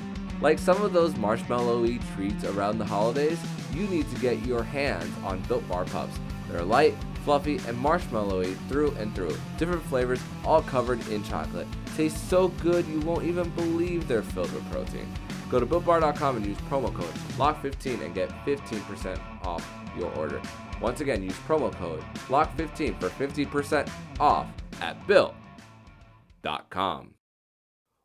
Like 0.44 0.60
some 0.60 0.84
of 0.84 0.92
those 0.92 1.14
marshmallowy 1.14 2.02
treats 2.14 2.44
around 2.44 2.78
the 2.78 2.84
holidays, 2.84 3.40
you 3.74 3.88
need 3.88 4.14
to 4.14 4.20
get 4.20 4.46
your 4.46 4.62
hands 4.62 5.10
on 5.24 5.40
Built 5.44 5.66
Bar 5.70 5.86
Puffs. 5.86 6.20
They're 6.50 6.64
light, 6.64 6.96
fluffy, 7.24 7.62
and 7.66 7.78
marshmallowy 7.78 8.58
through 8.68 8.92
and 8.96 9.16
through. 9.16 9.38
Different 9.58 9.84
flavors, 9.84 10.20
all 10.44 10.62
covered 10.62 11.08
in 11.08 11.24
chocolate. 11.24 11.66
Taste 11.96 12.30
so 12.30 12.50
good 12.50 12.86
you 12.88 13.00
won't 13.00 13.24
even 13.24 13.52
believe 13.52 14.06
they're 14.06 14.22
filled 14.22 14.52
with 14.52 14.70
protein. 14.70 15.08
Go 15.50 15.62
to 15.62 15.66
BuiltBar.com 15.66 16.36
and 16.36 16.46
use 16.46 16.58
promo 16.70 16.94
code 16.94 17.14
LOCK15 17.38 18.04
and 18.04 18.14
get 18.14 18.30
15% 18.46 19.18
off 19.46 19.66
your 19.98 20.14
order. 20.18 20.42
Once 20.82 21.00
again, 21.00 21.24
use 21.24 21.38
promo 21.48 21.72
code 21.72 22.04
LOCK15 22.28 23.00
for 23.00 23.08
50% 23.08 23.90
off 24.20 24.48
at 24.82 25.08
Built.com. 25.08 27.14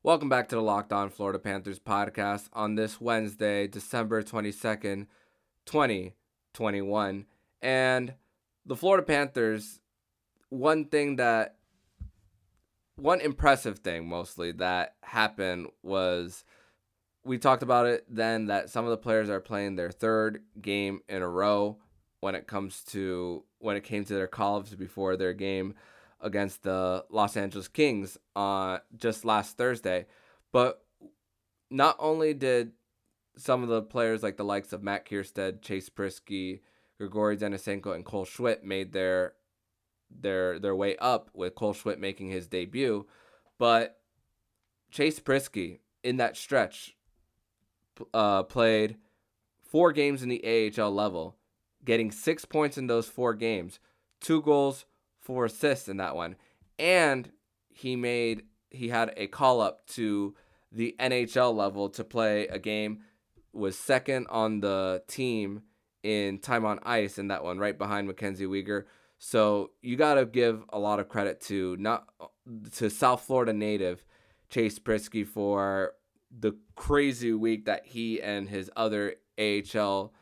Welcome 0.05 0.28
back 0.28 0.49
to 0.49 0.55
the 0.55 0.62
Locked 0.62 0.93
On 0.93 1.11
Florida 1.11 1.40
Panthers 1.40 1.81
podcast 1.81 2.49
on 2.52 2.76
this 2.76 3.00
Wednesday, 3.00 3.67
December 3.67 4.23
22nd, 4.23 5.09
2021. 5.67 7.26
And 7.61 8.14
the 8.64 8.76
Florida 8.76 9.02
Panthers, 9.02 9.81
one 10.50 10.85
thing 10.85 11.17
that, 11.17 11.57
one 12.95 13.21
impressive 13.21 13.81
thing 13.81 14.09
mostly 14.09 14.52
that 14.52 14.95
happened 15.02 15.67
was 15.83 16.45
we 17.25 17.37
talked 17.37 17.64
about 17.64 17.87
it 17.87 18.05
then 18.09 18.47
that 18.47 18.71
some 18.71 18.85
of 18.85 18.93
the 18.93 18.97
players 18.97 19.28
are 19.28 19.40
playing 19.40 19.75
their 19.75 19.90
third 19.90 20.45
game 20.62 21.00
in 21.09 21.23
a 21.23 21.28
row 21.28 21.76
when 22.21 22.37
it 22.37 22.47
comes 22.47 22.85
to 22.85 23.43
when 23.59 23.76
it 23.76 23.83
came 23.83 24.05
to 24.05 24.14
their 24.14 24.28
call-ups 24.28 24.76
before 24.76 25.17
their 25.17 25.35
game 25.35 25.75
against 26.21 26.63
the 26.63 27.05
Los 27.11 27.37
Angeles 27.37 27.69
Kings 27.69 28.19
uh, 28.35 28.79
just 28.97 29.25
last 29.25 29.57
Thursday. 29.57 30.07
But 30.53 30.85
not 31.71 31.97
only 31.99 32.35
did 32.35 32.73
some 33.37 33.63
of 33.63 33.69
the 33.69 33.83
players 33.83 34.23
like 34.23 34.37
the 34.37 34.45
likes 34.45 34.73
of 34.73 34.83
Matt 34.83 35.07
Kiersted, 35.07 35.63
Chase 35.63 35.89
Priskie, 35.89 36.61
Grigory 36.99 37.37
Denisenko, 37.37 37.95
and 37.95 38.05
Cole 38.05 38.25
Schwindt 38.25 38.65
made 38.65 38.93
their 38.93 39.35
their 40.11 40.59
their 40.59 40.75
way 40.75 40.97
up 40.97 41.31
with 41.35 41.55
Cole 41.55 41.75
Schwindt 41.75 41.99
making 41.99 42.31
his 42.31 42.47
debut, 42.47 43.07
but 43.59 44.01
Chase 44.91 45.21
Priskie 45.21 45.81
in 46.03 46.17
that 46.17 46.37
stretch 46.37 46.97
uh, 48.15 48.43
played 48.45 48.97
four 49.63 49.93
games 49.93 50.23
in 50.23 50.29
the 50.29 50.73
AHL 50.77 50.93
level, 50.93 51.37
getting 51.85 52.11
six 52.11 52.45
points 52.45 52.79
in 52.79 52.87
those 52.87 53.07
four 53.07 53.35
games, 53.35 53.79
two 54.21 54.41
goals, 54.43 54.87
four 55.29 55.45
assists 55.45 55.91
in 55.91 55.99
that 55.99 56.17
one, 56.17 56.37
and 56.79 57.31
he 57.69 57.97
made 57.97 58.45
he 58.71 58.89
had 58.89 59.13
a 59.19 59.27
call 59.27 59.61
up 59.61 59.87
to 59.89 60.35
the 60.73 60.97
NHL 60.99 61.55
level 61.55 61.91
to 61.91 62.03
play 62.03 62.47
a 62.49 62.59
game 62.59 63.01
was 63.53 63.79
second 63.79 64.27
on 64.31 64.61
the 64.61 65.03
team 65.07 65.63
in 66.03 66.39
time 66.39 66.65
on 66.65 66.79
ice 66.83 67.19
in 67.19 67.29
that 67.29 67.45
one, 67.45 67.59
right 67.59 67.77
behind 67.77 68.07
Mackenzie 68.07 68.47
Weegar. 68.47 68.85
So 69.19 69.73
you 69.83 69.97
got 69.97 70.15
to 70.15 70.25
give 70.25 70.65
a 70.71 70.79
lot 70.79 70.99
of 70.99 71.09
credit 71.09 71.43
to 71.43 71.77
not 71.79 72.09
to 72.77 72.89
South 72.89 73.23
Florida 73.23 73.53
native 73.53 74.03
Chase 74.49 74.79
Priskie 74.79 75.27
for 75.27 75.93
the 76.31 76.53
crazy 76.75 77.35
week 77.35 77.67
that 77.67 77.85
he 77.85 78.23
and 78.23 78.49
his 78.49 78.71
other 78.77 79.17
AHL 79.39 80.15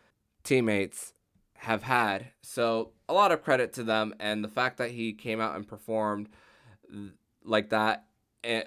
teammates 0.43 1.13
have 1.59 1.83
had. 1.83 2.29
So 2.43 2.93
a 3.09 3.15
lot 3.15 3.33
of 3.33 3.43
credit 3.43 3.73
to 3.75 3.83
them 3.83 4.15
and 4.21 4.43
the 4.43 4.49
fact 4.49 4.79
that 4.79 4.91
he 4.91 5.13
came 5.13 5.41
out 5.41 5.57
and 5.57 5.67
performed 5.67 6.29
like 7.45 7.71
that 7.71 8.07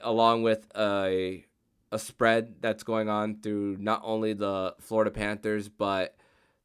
along 0.03 0.43
with 0.43 0.65
a 0.75 1.45
a 1.91 1.97
spread 1.97 2.55
that's 2.61 2.83
going 2.83 3.09
on 3.09 3.41
through 3.41 3.77
not 3.79 4.01
only 4.03 4.33
the 4.33 4.75
Florida 4.79 5.09
Panthers 5.09 5.69
but 5.69 6.15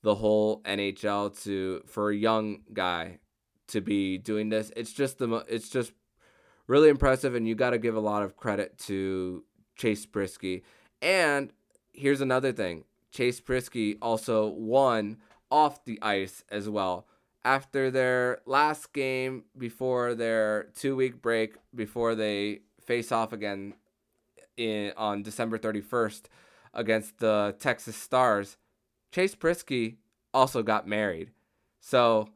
the 0.03 0.15
whole 0.15 0.61
NHL 0.63 1.43
to 1.45 1.83
for 1.87 2.11
a 2.11 2.17
young 2.17 2.63
guy 2.73 3.19
to 3.69 3.81
be 3.81 4.19
doing 4.19 4.51
this. 4.51 4.71
It's 4.77 4.93
just 4.93 5.19
the 5.19 5.45
it's 5.49 5.69
just 5.69 5.93
really 6.67 6.89
impressive 6.89 7.35
and 7.35 7.49
you 7.49 7.55
got 7.55 7.71
to 7.71 7.79
give 7.79 7.97
a 7.97 8.01
lot 8.01 8.23
of 8.23 8.37
credit 8.37 8.79
to 8.79 9.45
Chase 9.77 10.07
Priskie. 10.07 10.63
And 11.01 11.53
here's 11.93 12.21
another 12.21 12.53
thing. 12.53 12.85
Chase 13.11 13.41
Priskie 13.41 13.97
also 14.03 14.49
won 14.49 15.19
off 15.55 15.85
the 15.85 16.03
ice 16.03 16.43
as 16.51 16.69
well. 16.69 17.07
After 17.45 17.89
their 17.89 18.41
last 18.45 18.93
game 18.93 19.45
before 19.57 20.17
their 20.17 20.67
2-week 20.77 21.23
break 21.23 21.55
before 21.73 22.17
they 22.17 22.63
face 22.85 23.13
off 23.13 23.33
again 23.33 23.75
in 24.57 24.93
on 24.97 25.23
December 25.23 25.57
31st 25.57 26.23
against 26.75 27.19
the 27.19 27.55
Texas 27.61 27.95
Stars, 27.95 28.57
Chase 29.13 29.37
Priskie 29.37 29.95
also 30.33 30.65
got 30.65 30.89
married. 30.89 31.31
So 31.79 32.31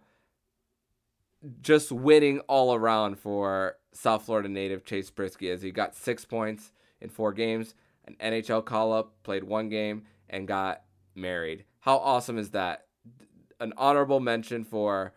just 1.61 1.91
winning 1.91 2.39
all 2.41 2.73
around 2.73 3.19
for 3.19 3.79
South 3.93 4.27
Florida 4.27 4.49
native 4.49 4.85
Chase 4.85 5.11
Priskie 5.11 5.53
as 5.53 5.63
he 5.63 5.73
got 5.73 5.97
six 5.97 6.25
points 6.25 6.71
in 7.01 7.09
four 7.09 7.33
games. 7.33 7.75
An 8.05 8.15
NHL 8.21 8.65
call 8.65 8.93
up, 8.93 9.25
played 9.25 9.43
one 9.43 9.69
game, 9.69 10.05
and 10.31 10.47
got 10.47 10.83
married. 11.17 11.65
How 11.81 11.97
awesome 11.97 12.39
is 12.39 12.51
that? 12.51 12.85
An 13.61 13.73
honorable 13.77 14.21
mention 14.21 14.65
for 14.65 15.13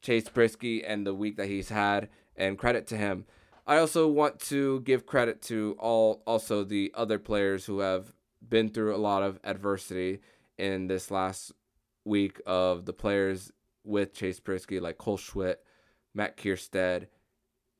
Chase 0.00 0.28
Priskie 0.28 0.82
and 0.86 1.06
the 1.06 1.14
week 1.14 1.36
that 1.36 1.46
he's 1.46 1.68
had, 1.68 2.08
and 2.36 2.58
credit 2.58 2.86
to 2.88 2.96
him. 2.96 3.24
I 3.66 3.78
also 3.78 4.06
want 4.08 4.40
to 4.40 4.80
give 4.80 5.06
credit 5.06 5.40
to 5.42 5.76
all 5.78 6.22
also 6.26 6.64
the 6.64 6.92
other 6.94 7.18
players 7.18 7.64
who 7.64 7.78
have 7.78 8.12
been 8.46 8.68
through 8.68 8.94
a 8.94 8.98
lot 8.98 9.22
of 9.22 9.40
adversity 9.42 10.20
in 10.58 10.86
this 10.86 11.10
last 11.10 11.52
week 12.04 12.40
of 12.46 12.84
the 12.84 12.92
players 12.92 13.52
with 13.84 14.14
Chase 14.14 14.40
Priskie, 14.40 14.80
like 14.80 14.98
Cole 14.98 15.18
Schwindt, 15.18 15.56
Matt 16.14 16.36
Kiersted, 16.36 17.06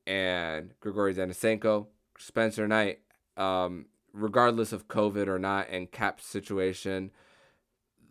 and 0.07 0.73
Grigory 0.79 1.13
Denisenko, 1.13 1.87
Spencer 2.17 2.67
Knight, 2.67 2.99
um, 3.37 3.85
regardless 4.13 4.71
of 4.71 4.87
COVID 4.87 5.27
or 5.27 5.39
not, 5.39 5.67
and 5.69 5.91
cap 5.91 6.21
situation, 6.21 7.11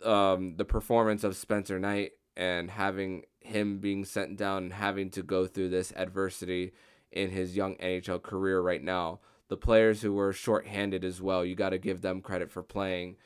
um, 0.04 0.56
the 0.56 0.64
performance 0.64 1.24
of 1.24 1.36
Spencer 1.36 1.78
Knight 1.78 2.12
and 2.36 2.70
having 2.70 3.24
him 3.40 3.78
being 3.78 4.04
sent 4.04 4.36
down 4.36 4.64
and 4.64 4.72
having 4.72 5.10
to 5.10 5.22
go 5.22 5.46
through 5.46 5.68
this 5.68 5.92
adversity 5.96 6.72
in 7.12 7.30
his 7.30 7.56
young 7.56 7.76
NHL 7.76 8.22
career 8.22 8.60
right 8.60 8.82
now. 8.82 9.20
The 9.48 9.56
players 9.56 10.02
who 10.02 10.12
were 10.12 10.32
shorthanded 10.32 11.04
as 11.04 11.20
well, 11.20 11.44
you 11.44 11.54
got 11.54 11.70
to 11.70 11.78
give 11.78 12.00
them 12.00 12.22
credit 12.22 12.50
for 12.50 12.62
playing 12.62 13.16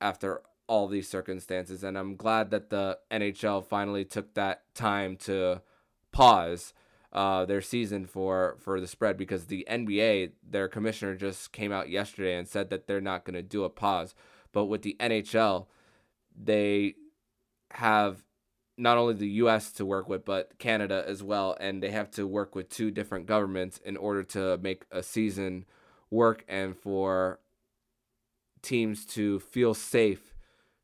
after 0.00 0.42
all 0.66 0.86
these 0.86 1.08
circumstances. 1.08 1.82
And 1.82 1.96
I'm 1.96 2.16
glad 2.16 2.50
that 2.50 2.70
the 2.70 2.98
NHL 3.10 3.64
finally 3.64 4.04
took 4.04 4.34
that 4.34 4.62
time 4.74 5.16
to 5.18 5.62
pause 6.12 6.74
uh, 7.12 7.46
their 7.46 7.62
season 7.62 8.04
for, 8.04 8.56
for 8.60 8.80
the 8.80 8.86
spread 8.86 9.16
because 9.16 9.46
the 9.46 9.66
NBA, 9.70 10.32
their 10.48 10.68
commissioner 10.68 11.14
just 11.14 11.52
came 11.52 11.72
out 11.72 11.88
yesterday 11.88 12.36
and 12.36 12.46
said 12.46 12.68
that 12.70 12.86
they're 12.86 13.00
not 13.00 13.24
going 13.24 13.34
to 13.34 13.42
do 13.42 13.64
a 13.64 13.70
pause. 13.70 14.14
But 14.52 14.66
with 14.66 14.82
the 14.82 14.96
NHL, 15.00 15.66
they 16.42 16.94
have 17.72 18.22
not 18.76 18.96
only 18.96 19.14
the 19.14 19.28
US 19.28 19.72
to 19.72 19.84
work 19.84 20.08
with, 20.08 20.24
but 20.24 20.58
Canada 20.58 21.04
as 21.06 21.22
well. 21.22 21.56
And 21.60 21.82
they 21.82 21.90
have 21.90 22.10
to 22.12 22.26
work 22.26 22.54
with 22.54 22.68
two 22.70 22.90
different 22.90 23.26
governments 23.26 23.78
in 23.84 23.96
order 23.96 24.22
to 24.24 24.56
make 24.58 24.84
a 24.90 25.02
season 25.02 25.64
work 26.10 26.44
and 26.48 26.76
for 26.76 27.40
teams 28.62 29.04
to 29.06 29.40
feel 29.40 29.74
safe 29.74 30.34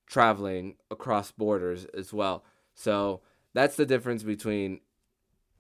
traveling 0.06 0.76
across 0.90 1.30
borders 1.30 1.86
as 1.86 2.12
well. 2.12 2.44
So 2.74 3.22
that's 3.54 3.76
the 3.76 3.86
difference 3.86 4.22
between 4.22 4.80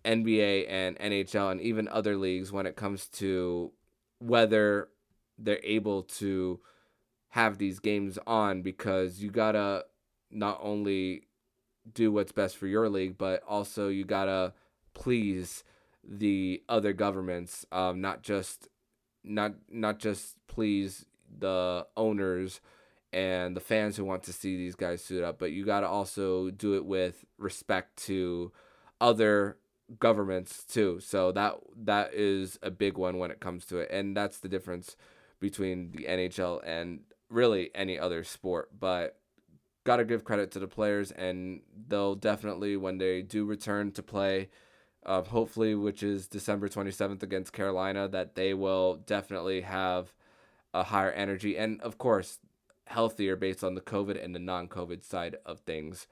NBA 0.04 0.66
and 0.68 0.98
NHL 0.98 1.52
and 1.52 1.60
even 1.60 1.88
other 1.88 2.16
leagues 2.16 2.52
when 2.52 2.66
it 2.66 2.76
comes 2.76 3.06
to 3.08 3.72
whether 4.18 4.88
they're 5.38 5.60
able 5.62 6.02
to 6.02 6.60
have 7.34 7.58
these 7.58 7.80
games 7.80 8.16
on 8.28 8.62
because 8.62 9.20
you 9.20 9.28
gotta 9.28 9.84
not 10.30 10.56
only 10.62 11.24
do 11.92 12.12
what's 12.12 12.30
best 12.30 12.56
for 12.56 12.68
your 12.68 12.88
league, 12.88 13.18
but 13.18 13.42
also 13.48 13.88
you 13.88 14.04
gotta 14.04 14.52
please 14.92 15.64
the 16.04 16.62
other 16.68 16.92
governments, 16.92 17.66
um, 17.72 18.00
not 18.00 18.22
just 18.22 18.68
not 19.24 19.52
not 19.68 19.98
just 19.98 20.36
please 20.46 21.06
the 21.36 21.84
owners 21.96 22.60
and 23.12 23.56
the 23.56 23.60
fans 23.60 23.96
who 23.96 24.04
want 24.04 24.22
to 24.22 24.32
see 24.32 24.56
these 24.56 24.76
guys 24.76 25.02
suit 25.02 25.24
up, 25.24 25.40
but 25.40 25.50
you 25.50 25.64
gotta 25.64 25.88
also 25.88 26.50
do 26.50 26.76
it 26.76 26.84
with 26.84 27.24
respect 27.36 27.96
to 27.96 28.52
other 29.00 29.56
governments 29.98 30.62
too. 30.62 31.00
So 31.00 31.32
that 31.32 31.56
that 31.78 32.14
is 32.14 32.60
a 32.62 32.70
big 32.70 32.96
one 32.96 33.18
when 33.18 33.32
it 33.32 33.40
comes 33.40 33.66
to 33.66 33.78
it, 33.78 33.90
and 33.90 34.16
that's 34.16 34.38
the 34.38 34.48
difference 34.48 34.96
between 35.40 35.90
the 35.90 36.04
NHL 36.04 36.60
and 36.64 37.00
really 37.30 37.70
any 37.74 37.98
other 37.98 38.24
sport. 38.24 38.70
But 38.78 39.18
got 39.84 39.96
to 39.96 40.04
give 40.04 40.24
credit 40.24 40.50
to 40.52 40.58
the 40.58 40.66
players, 40.66 41.10
and 41.10 41.60
they'll 41.88 42.14
definitely, 42.14 42.76
when 42.76 42.98
they 42.98 43.22
do 43.22 43.44
return 43.44 43.92
to 43.92 44.02
play, 44.02 44.48
uh, 45.04 45.22
hopefully, 45.22 45.74
which 45.74 46.02
is 46.02 46.26
December 46.26 46.68
27th 46.68 47.22
against 47.22 47.52
Carolina, 47.52 48.08
that 48.08 48.34
they 48.34 48.54
will 48.54 48.96
definitely 48.96 49.60
have 49.60 50.12
a 50.72 50.84
higher 50.84 51.12
energy 51.12 51.56
and, 51.56 51.80
of 51.82 51.98
course, 51.98 52.38
healthier 52.86 53.36
based 53.36 53.62
on 53.62 53.74
the 53.74 53.80
COVID 53.80 54.22
and 54.22 54.34
the 54.34 54.38
non 54.38 54.68
COVID 54.68 55.04
side 55.04 55.36
of 55.44 55.60
things. 55.60 56.06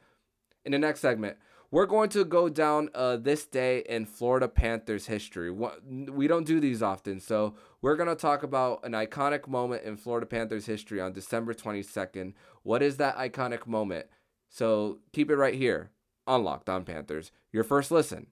In 0.64 0.72
the 0.72 0.78
next 0.78 1.00
segment, 1.00 1.38
we're 1.70 1.86
going 1.86 2.10
to 2.10 2.24
go 2.24 2.50
down 2.50 2.90
uh, 2.94 3.16
this 3.16 3.46
day 3.46 3.82
in 3.88 4.04
Florida 4.04 4.46
Panthers 4.46 5.06
history. 5.06 5.50
We 5.50 6.28
don't 6.28 6.46
do 6.46 6.60
these 6.60 6.82
often, 6.82 7.18
so 7.18 7.54
we're 7.82 7.96
going 7.96 8.08
to 8.08 8.14
talk 8.14 8.44
about 8.44 8.84
an 8.84 8.92
iconic 8.92 9.48
moment 9.48 9.82
in 9.82 9.96
Florida 9.96 10.24
Panthers 10.24 10.66
history 10.66 11.00
on 11.00 11.12
December 11.12 11.52
22nd. 11.52 12.32
What 12.62 12.80
is 12.80 12.96
that 12.98 13.16
iconic 13.16 13.66
moment? 13.66 14.06
So 14.48 15.00
keep 15.12 15.30
it 15.30 15.36
right 15.36 15.54
here 15.54 15.90
on 16.26 16.44
Locked 16.44 16.68
On 16.68 16.84
Panthers, 16.84 17.32
your 17.50 17.64
first 17.64 17.90
listen 17.90 18.28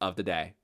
of 0.00 0.14
the 0.14 0.22
day. 0.22 0.54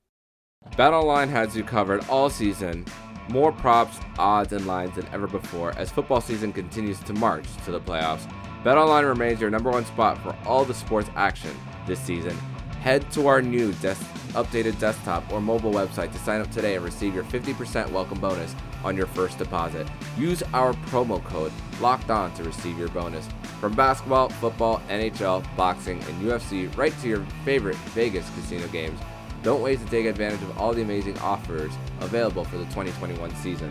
BetOnline 0.76 1.28
has 1.28 1.56
you 1.56 1.64
covered 1.64 2.08
all 2.08 2.30
season. 2.30 2.86
More 3.28 3.50
props, 3.50 3.98
odds, 4.18 4.52
and 4.52 4.66
lines 4.66 4.94
than 4.94 5.06
ever 5.12 5.26
before 5.26 5.76
as 5.76 5.90
football 5.90 6.20
season 6.20 6.52
continues 6.52 7.00
to 7.00 7.12
march 7.14 7.46
to 7.64 7.72
the 7.72 7.80
playoffs. 7.80 8.30
BetOnline 8.62 9.08
remains 9.08 9.40
your 9.40 9.50
number 9.50 9.70
one 9.70 9.84
spot 9.84 10.22
for 10.22 10.36
all 10.46 10.64
the 10.64 10.74
sports 10.74 11.10
action 11.16 11.50
this 11.86 11.98
season. 11.98 12.36
Head 12.82 13.08
to 13.12 13.28
our 13.28 13.40
new 13.40 13.72
des- 13.74 13.94
updated 14.34 14.76
desktop 14.80 15.32
or 15.32 15.40
mobile 15.40 15.70
website 15.70 16.10
to 16.12 16.18
sign 16.18 16.40
up 16.40 16.50
today 16.50 16.74
and 16.74 16.84
receive 16.84 17.14
your 17.14 17.22
50% 17.22 17.88
welcome 17.92 18.18
bonus 18.18 18.56
on 18.82 18.96
your 18.96 19.06
first 19.06 19.38
deposit. 19.38 19.86
Use 20.18 20.42
our 20.52 20.72
promo 20.90 21.22
code 21.22 21.52
LOCKED 21.80 22.10
ON 22.10 22.34
to 22.34 22.42
receive 22.42 22.76
your 22.76 22.88
bonus. 22.88 23.28
From 23.60 23.74
basketball, 23.74 24.30
football, 24.30 24.82
NHL, 24.88 25.44
boxing, 25.56 26.02
and 26.02 26.22
UFC, 26.24 26.76
right 26.76 26.92
to 27.02 27.08
your 27.08 27.24
favorite 27.44 27.76
Vegas 27.94 28.28
casino 28.30 28.66
games. 28.66 28.98
Don't 29.44 29.62
wait 29.62 29.78
to 29.78 29.86
take 29.86 30.06
advantage 30.06 30.42
of 30.42 30.58
all 30.58 30.72
the 30.72 30.82
amazing 30.82 31.16
offers 31.20 31.70
available 32.00 32.44
for 32.44 32.58
the 32.58 32.64
2021 32.64 33.32
season. 33.36 33.70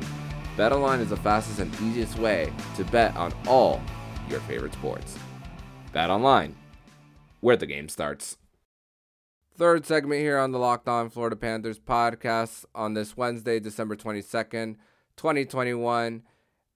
BetOnline 0.56 1.02
is 1.02 1.10
the 1.10 1.18
fastest 1.18 1.60
and 1.60 1.74
easiest 1.82 2.18
way 2.18 2.54
to 2.78 2.86
bet 2.86 3.14
on 3.18 3.34
all 3.46 3.82
your 4.30 4.40
favorite 4.42 4.72
sports. 4.72 5.18
BetOnline 5.94 6.54
where 7.42 7.58
the 7.58 7.66
game 7.66 7.90
starts. 7.90 8.38
Third 9.58 9.86
segment 9.86 10.22
here 10.22 10.40
on 10.40 10.52
the 10.52 10.60
Locked 10.60 10.88
On 10.88 11.10
Florida 11.10 11.36
Panthers 11.36 11.78
podcast 11.78 12.66
on 12.74 12.94
this 12.94 13.18
Wednesday, 13.18 13.60
December 13.60 13.96
22nd, 13.96 14.78
2021. 15.18 16.24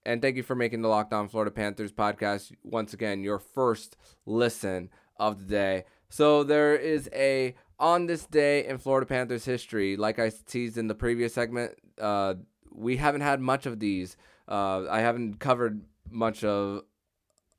And 0.05 0.21
thank 0.21 0.35
you 0.35 0.43
for 0.43 0.55
making 0.55 0.81
the 0.81 0.89
Locked 0.89 1.13
On 1.13 1.27
Florida 1.29 1.51
Panthers 1.51 1.93
podcast 1.93 2.51
once 2.63 2.93
again 2.93 3.23
your 3.23 3.39
first 3.39 3.95
listen 4.25 4.89
of 5.17 5.39
the 5.39 5.45
day. 5.45 5.85
So 6.09 6.43
there 6.43 6.75
is 6.75 7.09
a 7.13 7.55
on 7.79 8.07
this 8.07 8.25
day 8.25 8.65
in 8.67 8.77
Florida 8.77 9.07
Panthers 9.07 9.45
history, 9.45 9.95
like 9.95 10.19
I 10.19 10.31
teased 10.45 10.77
in 10.77 10.87
the 10.87 10.95
previous 10.95 11.33
segment, 11.33 11.73
uh, 11.99 12.35
we 12.71 12.97
haven't 12.97 13.21
had 13.21 13.39
much 13.39 13.65
of 13.65 13.79
these. 13.79 14.17
Uh, 14.47 14.83
I 14.89 14.99
haven't 14.99 15.39
covered 15.39 15.81
much 16.09 16.43
of 16.43 16.83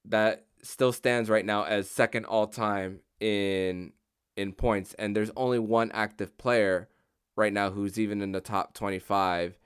that 0.06 0.46
still 0.62 0.94
stands 0.94 1.30
right 1.30 1.46
now 1.46 1.64
as 1.64 1.90
second 1.90 2.26
all 2.26 2.48
time 2.48 3.00
in 3.20 3.94
in 4.36 4.52
points 4.52 4.94
and 4.96 5.16
there's 5.16 5.32
only 5.36 5.60
one 5.60 5.92
active 5.92 6.38
player 6.38 6.90
right 7.36 7.54
now 7.54 7.70
who's 7.70 8.00
even 8.00 8.22
in 8.22 8.32
the 8.32 8.42
top 8.42 8.74
25 8.74 9.58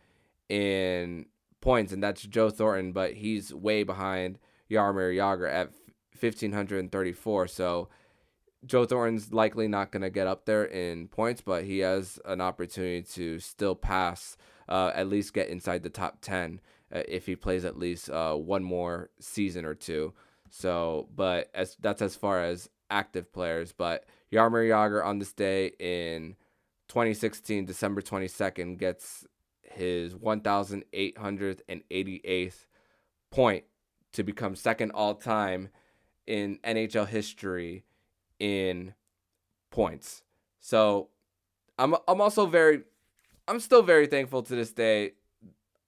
in 0.50 1.26
points 1.62 1.92
and 1.92 2.04
that's 2.04 2.22
Joe 2.22 2.50
Thornton 2.50 2.92
but 2.92 3.14
he's 3.14 3.54
way 3.54 3.84
behind 3.84 4.40
Jaromir 4.70 5.16
Jagr 5.16 5.48
at 5.48 5.72
1534 6.20 7.48
so 7.48 7.90
Joe 8.66 8.86
Thornton's 8.86 9.32
likely 9.32 9.68
not 9.68 9.92
going 9.92 10.02
to 10.02 10.10
get 10.10 10.28
up 10.28 10.46
there 10.46 10.66
in 10.66 11.08
points 11.08 11.42
but 11.42 11.64
he 11.64 11.80
has 11.80 12.20
an 12.26 12.42
opportunity 12.42 13.04
to 13.14 13.40
still 13.40 13.76
pass 13.76 14.38
uh, 14.70 14.92
at 14.94 15.08
least 15.08 15.34
get 15.34 15.50
inside 15.50 15.84
the 15.84 15.90
top 15.90 16.20
10 16.22 16.62
uh, 16.94 17.02
if 17.08 17.26
he 17.26 17.36
plays 17.36 17.66
at 17.66 17.78
least 17.78 18.10
uh, 18.10 18.34
one 18.34 18.64
more 18.64 19.10
season 19.20 19.66
or 19.66 19.76
two. 19.76 20.14
So 20.50 21.10
but 21.16 21.50
as 21.54 21.76
that's 21.80 22.02
as 22.02 22.16
far 22.16 22.42
as 22.44 22.70
active 22.90 23.34
players, 23.34 23.74
but 23.74 24.06
Jaromir 24.32 24.70
Jagr 24.70 25.06
on 25.06 25.20
this 25.20 25.34
day 25.34 25.74
in 25.80 26.38
2016, 26.88 27.66
December 27.66 28.02
22nd, 28.02 28.78
gets 28.78 29.28
his 29.62 30.16
1,888th 30.16 32.66
point 33.30 33.66
to 34.14 34.24
become 34.24 34.56
second 34.56 34.92
all 34.92 35.16
time 35.16 35.68
in 36.26 36.60
NHL 36.64 37.08
history 37.08 37.84
in 38.40 38.94
points. 39.72 40.24
So 40.60 41.10
I'm 41.78 41.96
I'm 42.08 42.22
also 42.22 42.46
very 42.46 42.82
I'm 43.48 43.60
still 43.60 43.82
very 43.82 44.08
thankful 44.08 44.44
to 44.44 44.56
this 44.56 44.72
day 44.72 45.14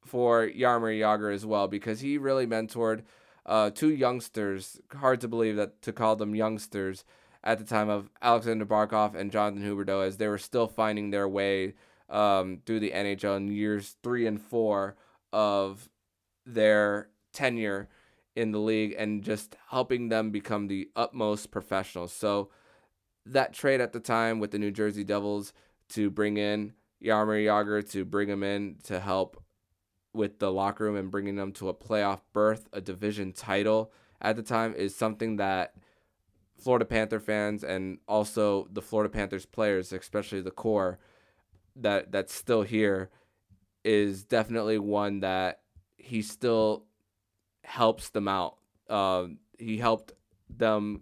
for 0.05 0.47
Jaromir 0.47 0.99
Jagr 0.99 1.33
as 1.33 1.45
well 1.45 1.67
because 1.67 1.99
he 1.99 2.17
really 2.17 2.47
mentored 2.47 3.03
uh, 3.45 3.69
two 3.69 3.93
youngsters. 3.93 4.79
Hard 4.93 5.21
to 5.21 5.27
believe 5.27 5.55
that 5.55 5.81
to 5.83 5.93
call 5.93 6.15
them 6.15 6.35
youngsters 6.35 7.03
at 7.43 7.57
the 7.57 7.65
time 7.65 7.89
of 7.89 8.09
Alexander 8.21 8.65
Barkov 8.65 9.15
and 9.15 9.31
Jonathan 9.31 9.63
Huberdeau, 9.63 10.05
as 10.05 10.17
they 10.17 10.27
were 10.27 10.37
still 10.37 10.67
finding 10.67 11.09
their 11.09 11.27
way 11.27 11.73
um, 12.09 12.61
through 12.65 12.79
the 12.79 12.91
NHL 12.91 13.37
in 13.37 13.51
years 13.51 13.95
three 14.03 14.25
and 14.25 14.41
four 14.41 14.95
of 15.31 15.89
their 16.45 17.09
tenure 17.31 17.87
in 18.39 18.51
the 18.51 18.59
league 18.59 18.95
and 18.97 19.23
just 19.23 19.55
helping 19.69 20.09
them 20.09 20.31
become 20.31 20.67
the 20.67 20.89
utmost 20.95 21.51
professionals. 21.51 22.13
So 22.13 22.49
that 23.25 23.53
trade 23.53 23.81
at 23.81 23.91
the 23.93 23.99
time 23.99 24.39
with 24.39 24.51
the 24.51 24.59
New 24.59 24.71
Jersey 24.71 25.03
Devils 25.03 25.53
to 25.89 26.09
bring 26.09 26.37
in 26.37 26.73
Jaromir 27.03 27.45
Jagr 27.45 27.89
to 27.91 28.05
bring 28.05 28.29
him 28.29 28.43
in 28.43 28.77
to 28.83 28.99
help 28.99 29.43
with 30.13 30.39
the 30.39 30.51
locker 30.51 30.85
room 30.85 30.95
and 30.95 31.11
bringing 31.11 31.35
them 31.35 31.51
to 31.53 31.69
a 31.69 31.73
playoff 31.73 32.21
berth, 32.33 32.67
a 32.73 32.81
division 32.81 33.31
title 33.31 33.91
at 34.21 34.35
the 34.35 34.43
time 34.43 34.73
is 34.73 34.95
something 34.95 35.37
that 35.37 35.73
Florida 36.57 36.85
Panther 36.85 37.19
fans 37.19 37.63
and 37.63 37.99
also 38.07 38.67
the 38.71 38.81
Florida 38.81 39.09
Panthers 39.11 39.45
players, 39.45 39.93
especially 39.93 40.41
the 40.41 40.51
core 40.51 40.99
that 41.75 42.11
that's 42.11 42.33
still 42.33 42.63
here, 42.63 43.09
is 43.85 44.23
definitely 44.23 44.77
one 44.77 45.21
that 45.21 45.61
he 45.97 46.21
still 46.21 46.85
helps 47.63 48.09
them 48.09 48.27
out. 48.27 48.57
Uh, 48.89 49.27
he 49.57 49.77
helped 49.77 50.13
them 50.49 51.01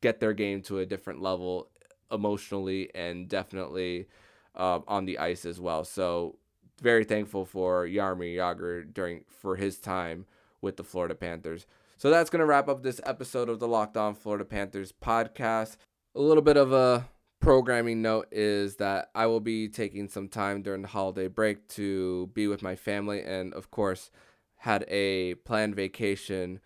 get 0.00 0.20
their 0.20 0.32
game 0.32 0.62
to 0.62 0.78
a 0.78 0.86
different 0.86 1.20
level 1.20 1.70
emotionally 2.10 2.90
and 2.94 3.28
definitely 3.28 4.06
uh, 4.54 4.80
on 4.88 5.04
the 5.04 5.18
ice 5.18 5.44
as 5.44 5.60
well. 5.60 5.84
So 5.84 6.36
very 6.80 7.04
thankful 7.04 7.44
for 7.44 7.86
Jaromir 7.86 8.36
Jagr 8.36 8.92
during 8.92 9.24
for 9.28 9.56
his 9.56 9.78
time 9.78 10.26
with 10.60 10.76
the 10.76 10.84
Florida 10.84 11.14
Panthers. 11.14 11.66
So 11.96 12.10
that's 12.10 12.30
going 12.30 12.40
to 12.40 12.46
wrap 12.46 12.68
up 12.68 12.82
this 12.82 13.00
episode 13.04 13.48
of 13.48 13.58
the 13.58 13.68
Locked 13.68 13.96
On 13.96 14.14
Florida 14.14 14.44
Panthers 14.44 14.92
podcast. 14.92 15.76
A 16.14 16.20
little 16.20 16.42
bit 16.42 16.56
of 16.56 16.72
a 16.72 17.08
programming 17.40 18.02
note 18.02 18.28
is 18.30 18.76
that 18.76 19.10
I 19.14 19.26
will 19.26 19.40
be 19.40 19.68
taking 19.68 20.08
some 20.08 20.28
time 20.28 20.62
during 20.62 20.82
the 20.82 20.88
holiday 20.88 21.28
break 21.28 21.66
to 21.68 22.28
be 22.34 22.48
with 22.48 22.62
my 22.62 22.74
family 22.74 23.22
and 23.22 23.54
of 23.54 23.70
course 23.70 24.10
had 24.58 24.84
a 24.88 25.34
planned 25.34 25.74
vacation 25.74 26.60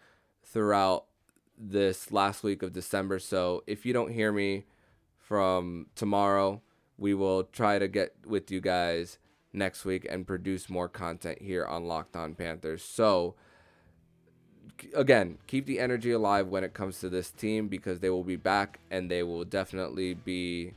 throughout 0.44 1.06
this 1.56 2.10
last 2.10 2.42
week 2.42 2.62
of 2.62 2.72
December. 2.72 3.18
So 3.18 3.62
if 3.66 3.84
you 3.86 3.92
don't 3.92 4.12
hear 4.12 4.32
me 4.32 4.64
from 5.18 5.86
tomorrow, 5.94 6.62
we 6.98 7.14
will 7.14 7.44
try 7.44 7.78
to 7.78 7.88
get 7.88 8.14
with 8.26 8.50
you 8.50 8.60
guys 8.60 9.18
next 9.52 9.84
week 9.84 10.06
and 10.08 10.26
produce 10.26 10.70
more 10.70 10.88
content 10.88 11.40
here 11.42 11.64
on 11.64 11.84
Locked 11.84 12.16
On 12.16 12.34
Panthers. 12.34 12.82
So, 12.82 13.34
again, 14.94 15.38
keep 15.46 15.66
the 15.66 15.78
energy 15.78 16.10
alive 16.10 16.48
when 16.48 16.64
it 16.64 16.74
comes 16.74 17.00
to 17.00 17.08
this 17.08 17.30
team 17.30 17.68
because 17.68 18.00
they 18.00 18.10
will 18.10 18.24
be 18.24 18.36
back 18.36 18.80
and 18.90 19.10
they 19.10 19.22
will 19.22 19.44
definitely 19.44 20.14
be 20.14 20.72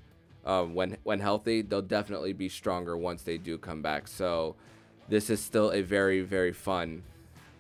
um, 0.46 0.74
when 0.74 0.98
when 1.04 1.20
healthy. 1.20 1.62
They'll 1.62 1.82
definitely 1.82 2.34
be 2.34 2.50
stronger 2.50 2.98
once 2.98 3.24
they 3.24 3.38
do 3.38 3.58
come 3.58 3.82
back. 3.82 4.08
So, 4.08 4.56
this 5.10 5.30
is 5.30 5.40
still 5.40 5.72
a 5.72 5.82
very 5.82 6.22
very 6.22 6.54
fun 6.54 7.04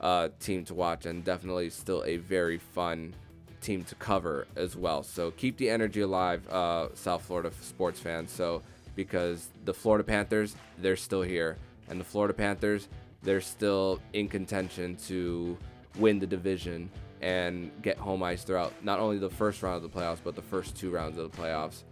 uh, 0.02 0.30
team 0.40 0.64
to 0.66 0.74
watch 0.74 1.06
and 1.06 1.24
definitely 1.24 1.70
still 1.70 2.04
a 2.06 2.18
very 2.18 2.58
fun 2.58 3.14
team 3.62 3.84
to 3.84 3.96
cover 3.96 4.46
as 4.56 4.76
well. 4.76 5.02
So 5.02 5.32
keep 5.32 5.58
the 5.58 5.70
energy 5.70 6.02
alive, 6.02 6.48
uh, 6.50 6.90
South 6.94 7.24
Florida 7.24 7.52
sports 7.62 8.00
fans. 8.00 8.32
So 8.32 8.62
because 8.96 9.50
the 9.66 9.74
Florida 9.74 10.04
Panthers, 10.04 10.56
they're 10.78 10.96
still 10.96 11.22
here. 11.22 11.58
And 11.90 12.00
the 12.00 12.04
Florida 12.04 12.34
Panthers, 12.34 12.88
they're 13.24 13.42
still 13.42 14.00
in 14.14 14.28
contention 14.28 14.96
to 15.08 15.58
win 15.98 16.20
the 16.20 16.28
division 16.28 16.90
and 17.22 17.72
get 17.82 17.98
home 17.98 18.22
ice 18.22 18.44
throughout 18.44 18.74
not 18.84 19.00
only 19.00 19.18
the 19.18 19.30
first 19.30 19.64
round 19.64 19.84
of 19.84 19.92
the 19.92 20.00
playoffs, 20.00 20.20
but 20.24 20.36
the 20.36 20.42
first 20.42 20.76
two 20.76 20.92
rounds 20.92 21.18
of 21.18 21.32
the 21.32 21.38
playoffs. 21.38 21.84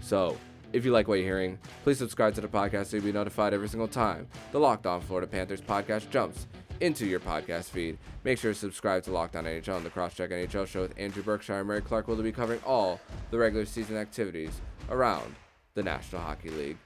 So, 0.00 0.36
if 0.76 0.84
you 0.84 0.92
like 0.92 1.08
what 1.08 1.14
you're 1.14 1.24
hearing, 1.24 1.58
please 1.84 1.96
subscribe 1.96 2.34
to 2.34 2.42
the 2.42 2.48
podcast 2.48 2.86
so 2.86 2.96
you'll 2.96 3.06
be 3.06 3.12
notified 3.12 3.54
every 3.54 3.68
single 3.68 3.88
time 3.88 4.28
the 4.52 4.60
Locked 4.60 4.86
On 4.86 5.00
Florida 5.00 5.26
Panthers 5.26 5.62
podcast 5.62 6.10
jumps 6.10 6.46
into 6.80 7.06
your 7.06 7.18
podcast 7.18 7.70
feed. 7.70 7.96
Make 8.24 8.38
sure 8.38 8.52
to 8.52 8.58
subscribe 8.58 9.02
to 9.04 9.10
Locked 9.10 9.36
On 9.36 9.44
NHL 9.44 9.78
and 9.78 9.86
the 9.86 9.90
Crosscheck 9.90 10.30
NHL 10.30 10.66
show 10.66 10.82
with 10.82 10.92
Andrew 10.98 11.22
Berkshire 11.22 11.60
and 11.60 11.66
Mary 11.66 11.80
Clark 11.80 12.08
will 12.08 12.16
be 12.16 12.30
covering 12.30 12.60
all 12.66 13.00
the 13.30 13.38
regular 13.38 13.64
season 13.64 13.96
activities 13.96 14.60
around 14.90 15.34
the 15.72 15.82
National 15.82 16.20
Hockey 16.20 16.50
League. 16.50 16.76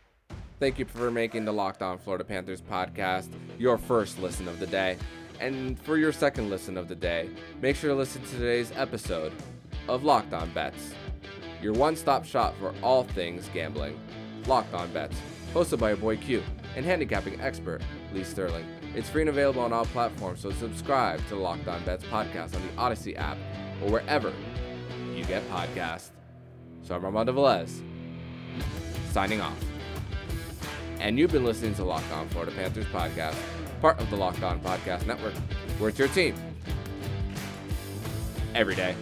Thank 0.60 0.78
you 0.78 0.84
for 0.84 1.10
making 1.10 1.44
the 1.44 1.52
Locked 1.52 1.82
On 1.82 1.98
Florida 1.98 2.22
Panthers 2.22 2.60
podcast 2.60 3.28
your 3.58 3.76
first 3.76 4.20
listen 4.20 4.46
of 4.46 4.60
the 4.60 4.68
day. 4.68 4.98
And 5.40 5.80
for 5.80 5.96
your 5.96 6.12
second 6.12 6.48
listen 6.48 6.76
of 6.76 6.86
the 6.86 6.94
day, 6.94 7.28
make 7.60 7.74
sure 7.74 7.90
to 7.90 7.96
listen 7.96 8.22
to 8.22 8.30
today's 8.30 8.70
episode 8.76 9.32
of 9.88 10.04
Locked 10.04 10.32
On 10.32 10.48
Bets, 10.50 10.94
your 11.62 11.72
one 11.72 11.96
stop 11.96 12.24
shop 12.24 12.54
for 12.58 12.74
all 12.82 13.04
things 13.04 13.48
gambling. 13.52 13.98
Locked 14.46 14.72
On 14.74 14.90
Bets, 14.92 15.16
hosted 15.52 15.78
by 15.78 15.88
your 15.90 15.96
boy 15.96 16.16
Q 16.16 16.42
and 16.76 16.84
handicapping 16.84 17.40
expert 17.40 17.82
Lee 18.12 18.24
Sterling. 18.24 18.64
It's 18.94 19.08
free 19.08 19.22
and 19.22 19.28
available 19.28 19.62
on 19.62 19.72
all 19.72 19.84
platforms, 19.86 20.40
so 20.40 20.50
subscribe 20.50 21.22
to 21.28 21.34
the 21.34 21.40
Locked 21.40 21.68
On 21.68 21.82
Bets 21.84 22.04
podcast 22.04 22.54
on 22.54 22.62
the 22.62 22.74
Odyssey 22.76 23.16
app 23.16 23.36
or 23.82 23.90
wherever 23.90 24.32
you 25.14 25.24
get 25.24 25.48
podcasts. 25.50 26.10
So 26.82 26.94
I'm 26.94 27.04
Armando 27.04 27.32
Velez 27.32 27.82
signing 29.12 29.40
off. 29.40 29.58
And 31.00 31.18
you've 31.18 31.32
been 31.32 31.44
listening 31.44 31.74
to 31.76 31.84
Locked 31.84 32.10
On 32.12 32.28
Florida 32.28 32.52
Panthers 32.52 32.86
podcast, 32.86 33.36
part 33.80 33.98
of 34.00 34.10
the 34.10 34.16
Locked 34.16 34.42
On 34.42 34.60
Podcast 34.60 35.06
Network, 35.06 35.34
where 35.78 35.90
it's 35.90 35.98
your 35.98 36.08
team 36.08 36.34
every 38.54 38.74
day. 38.74 38.94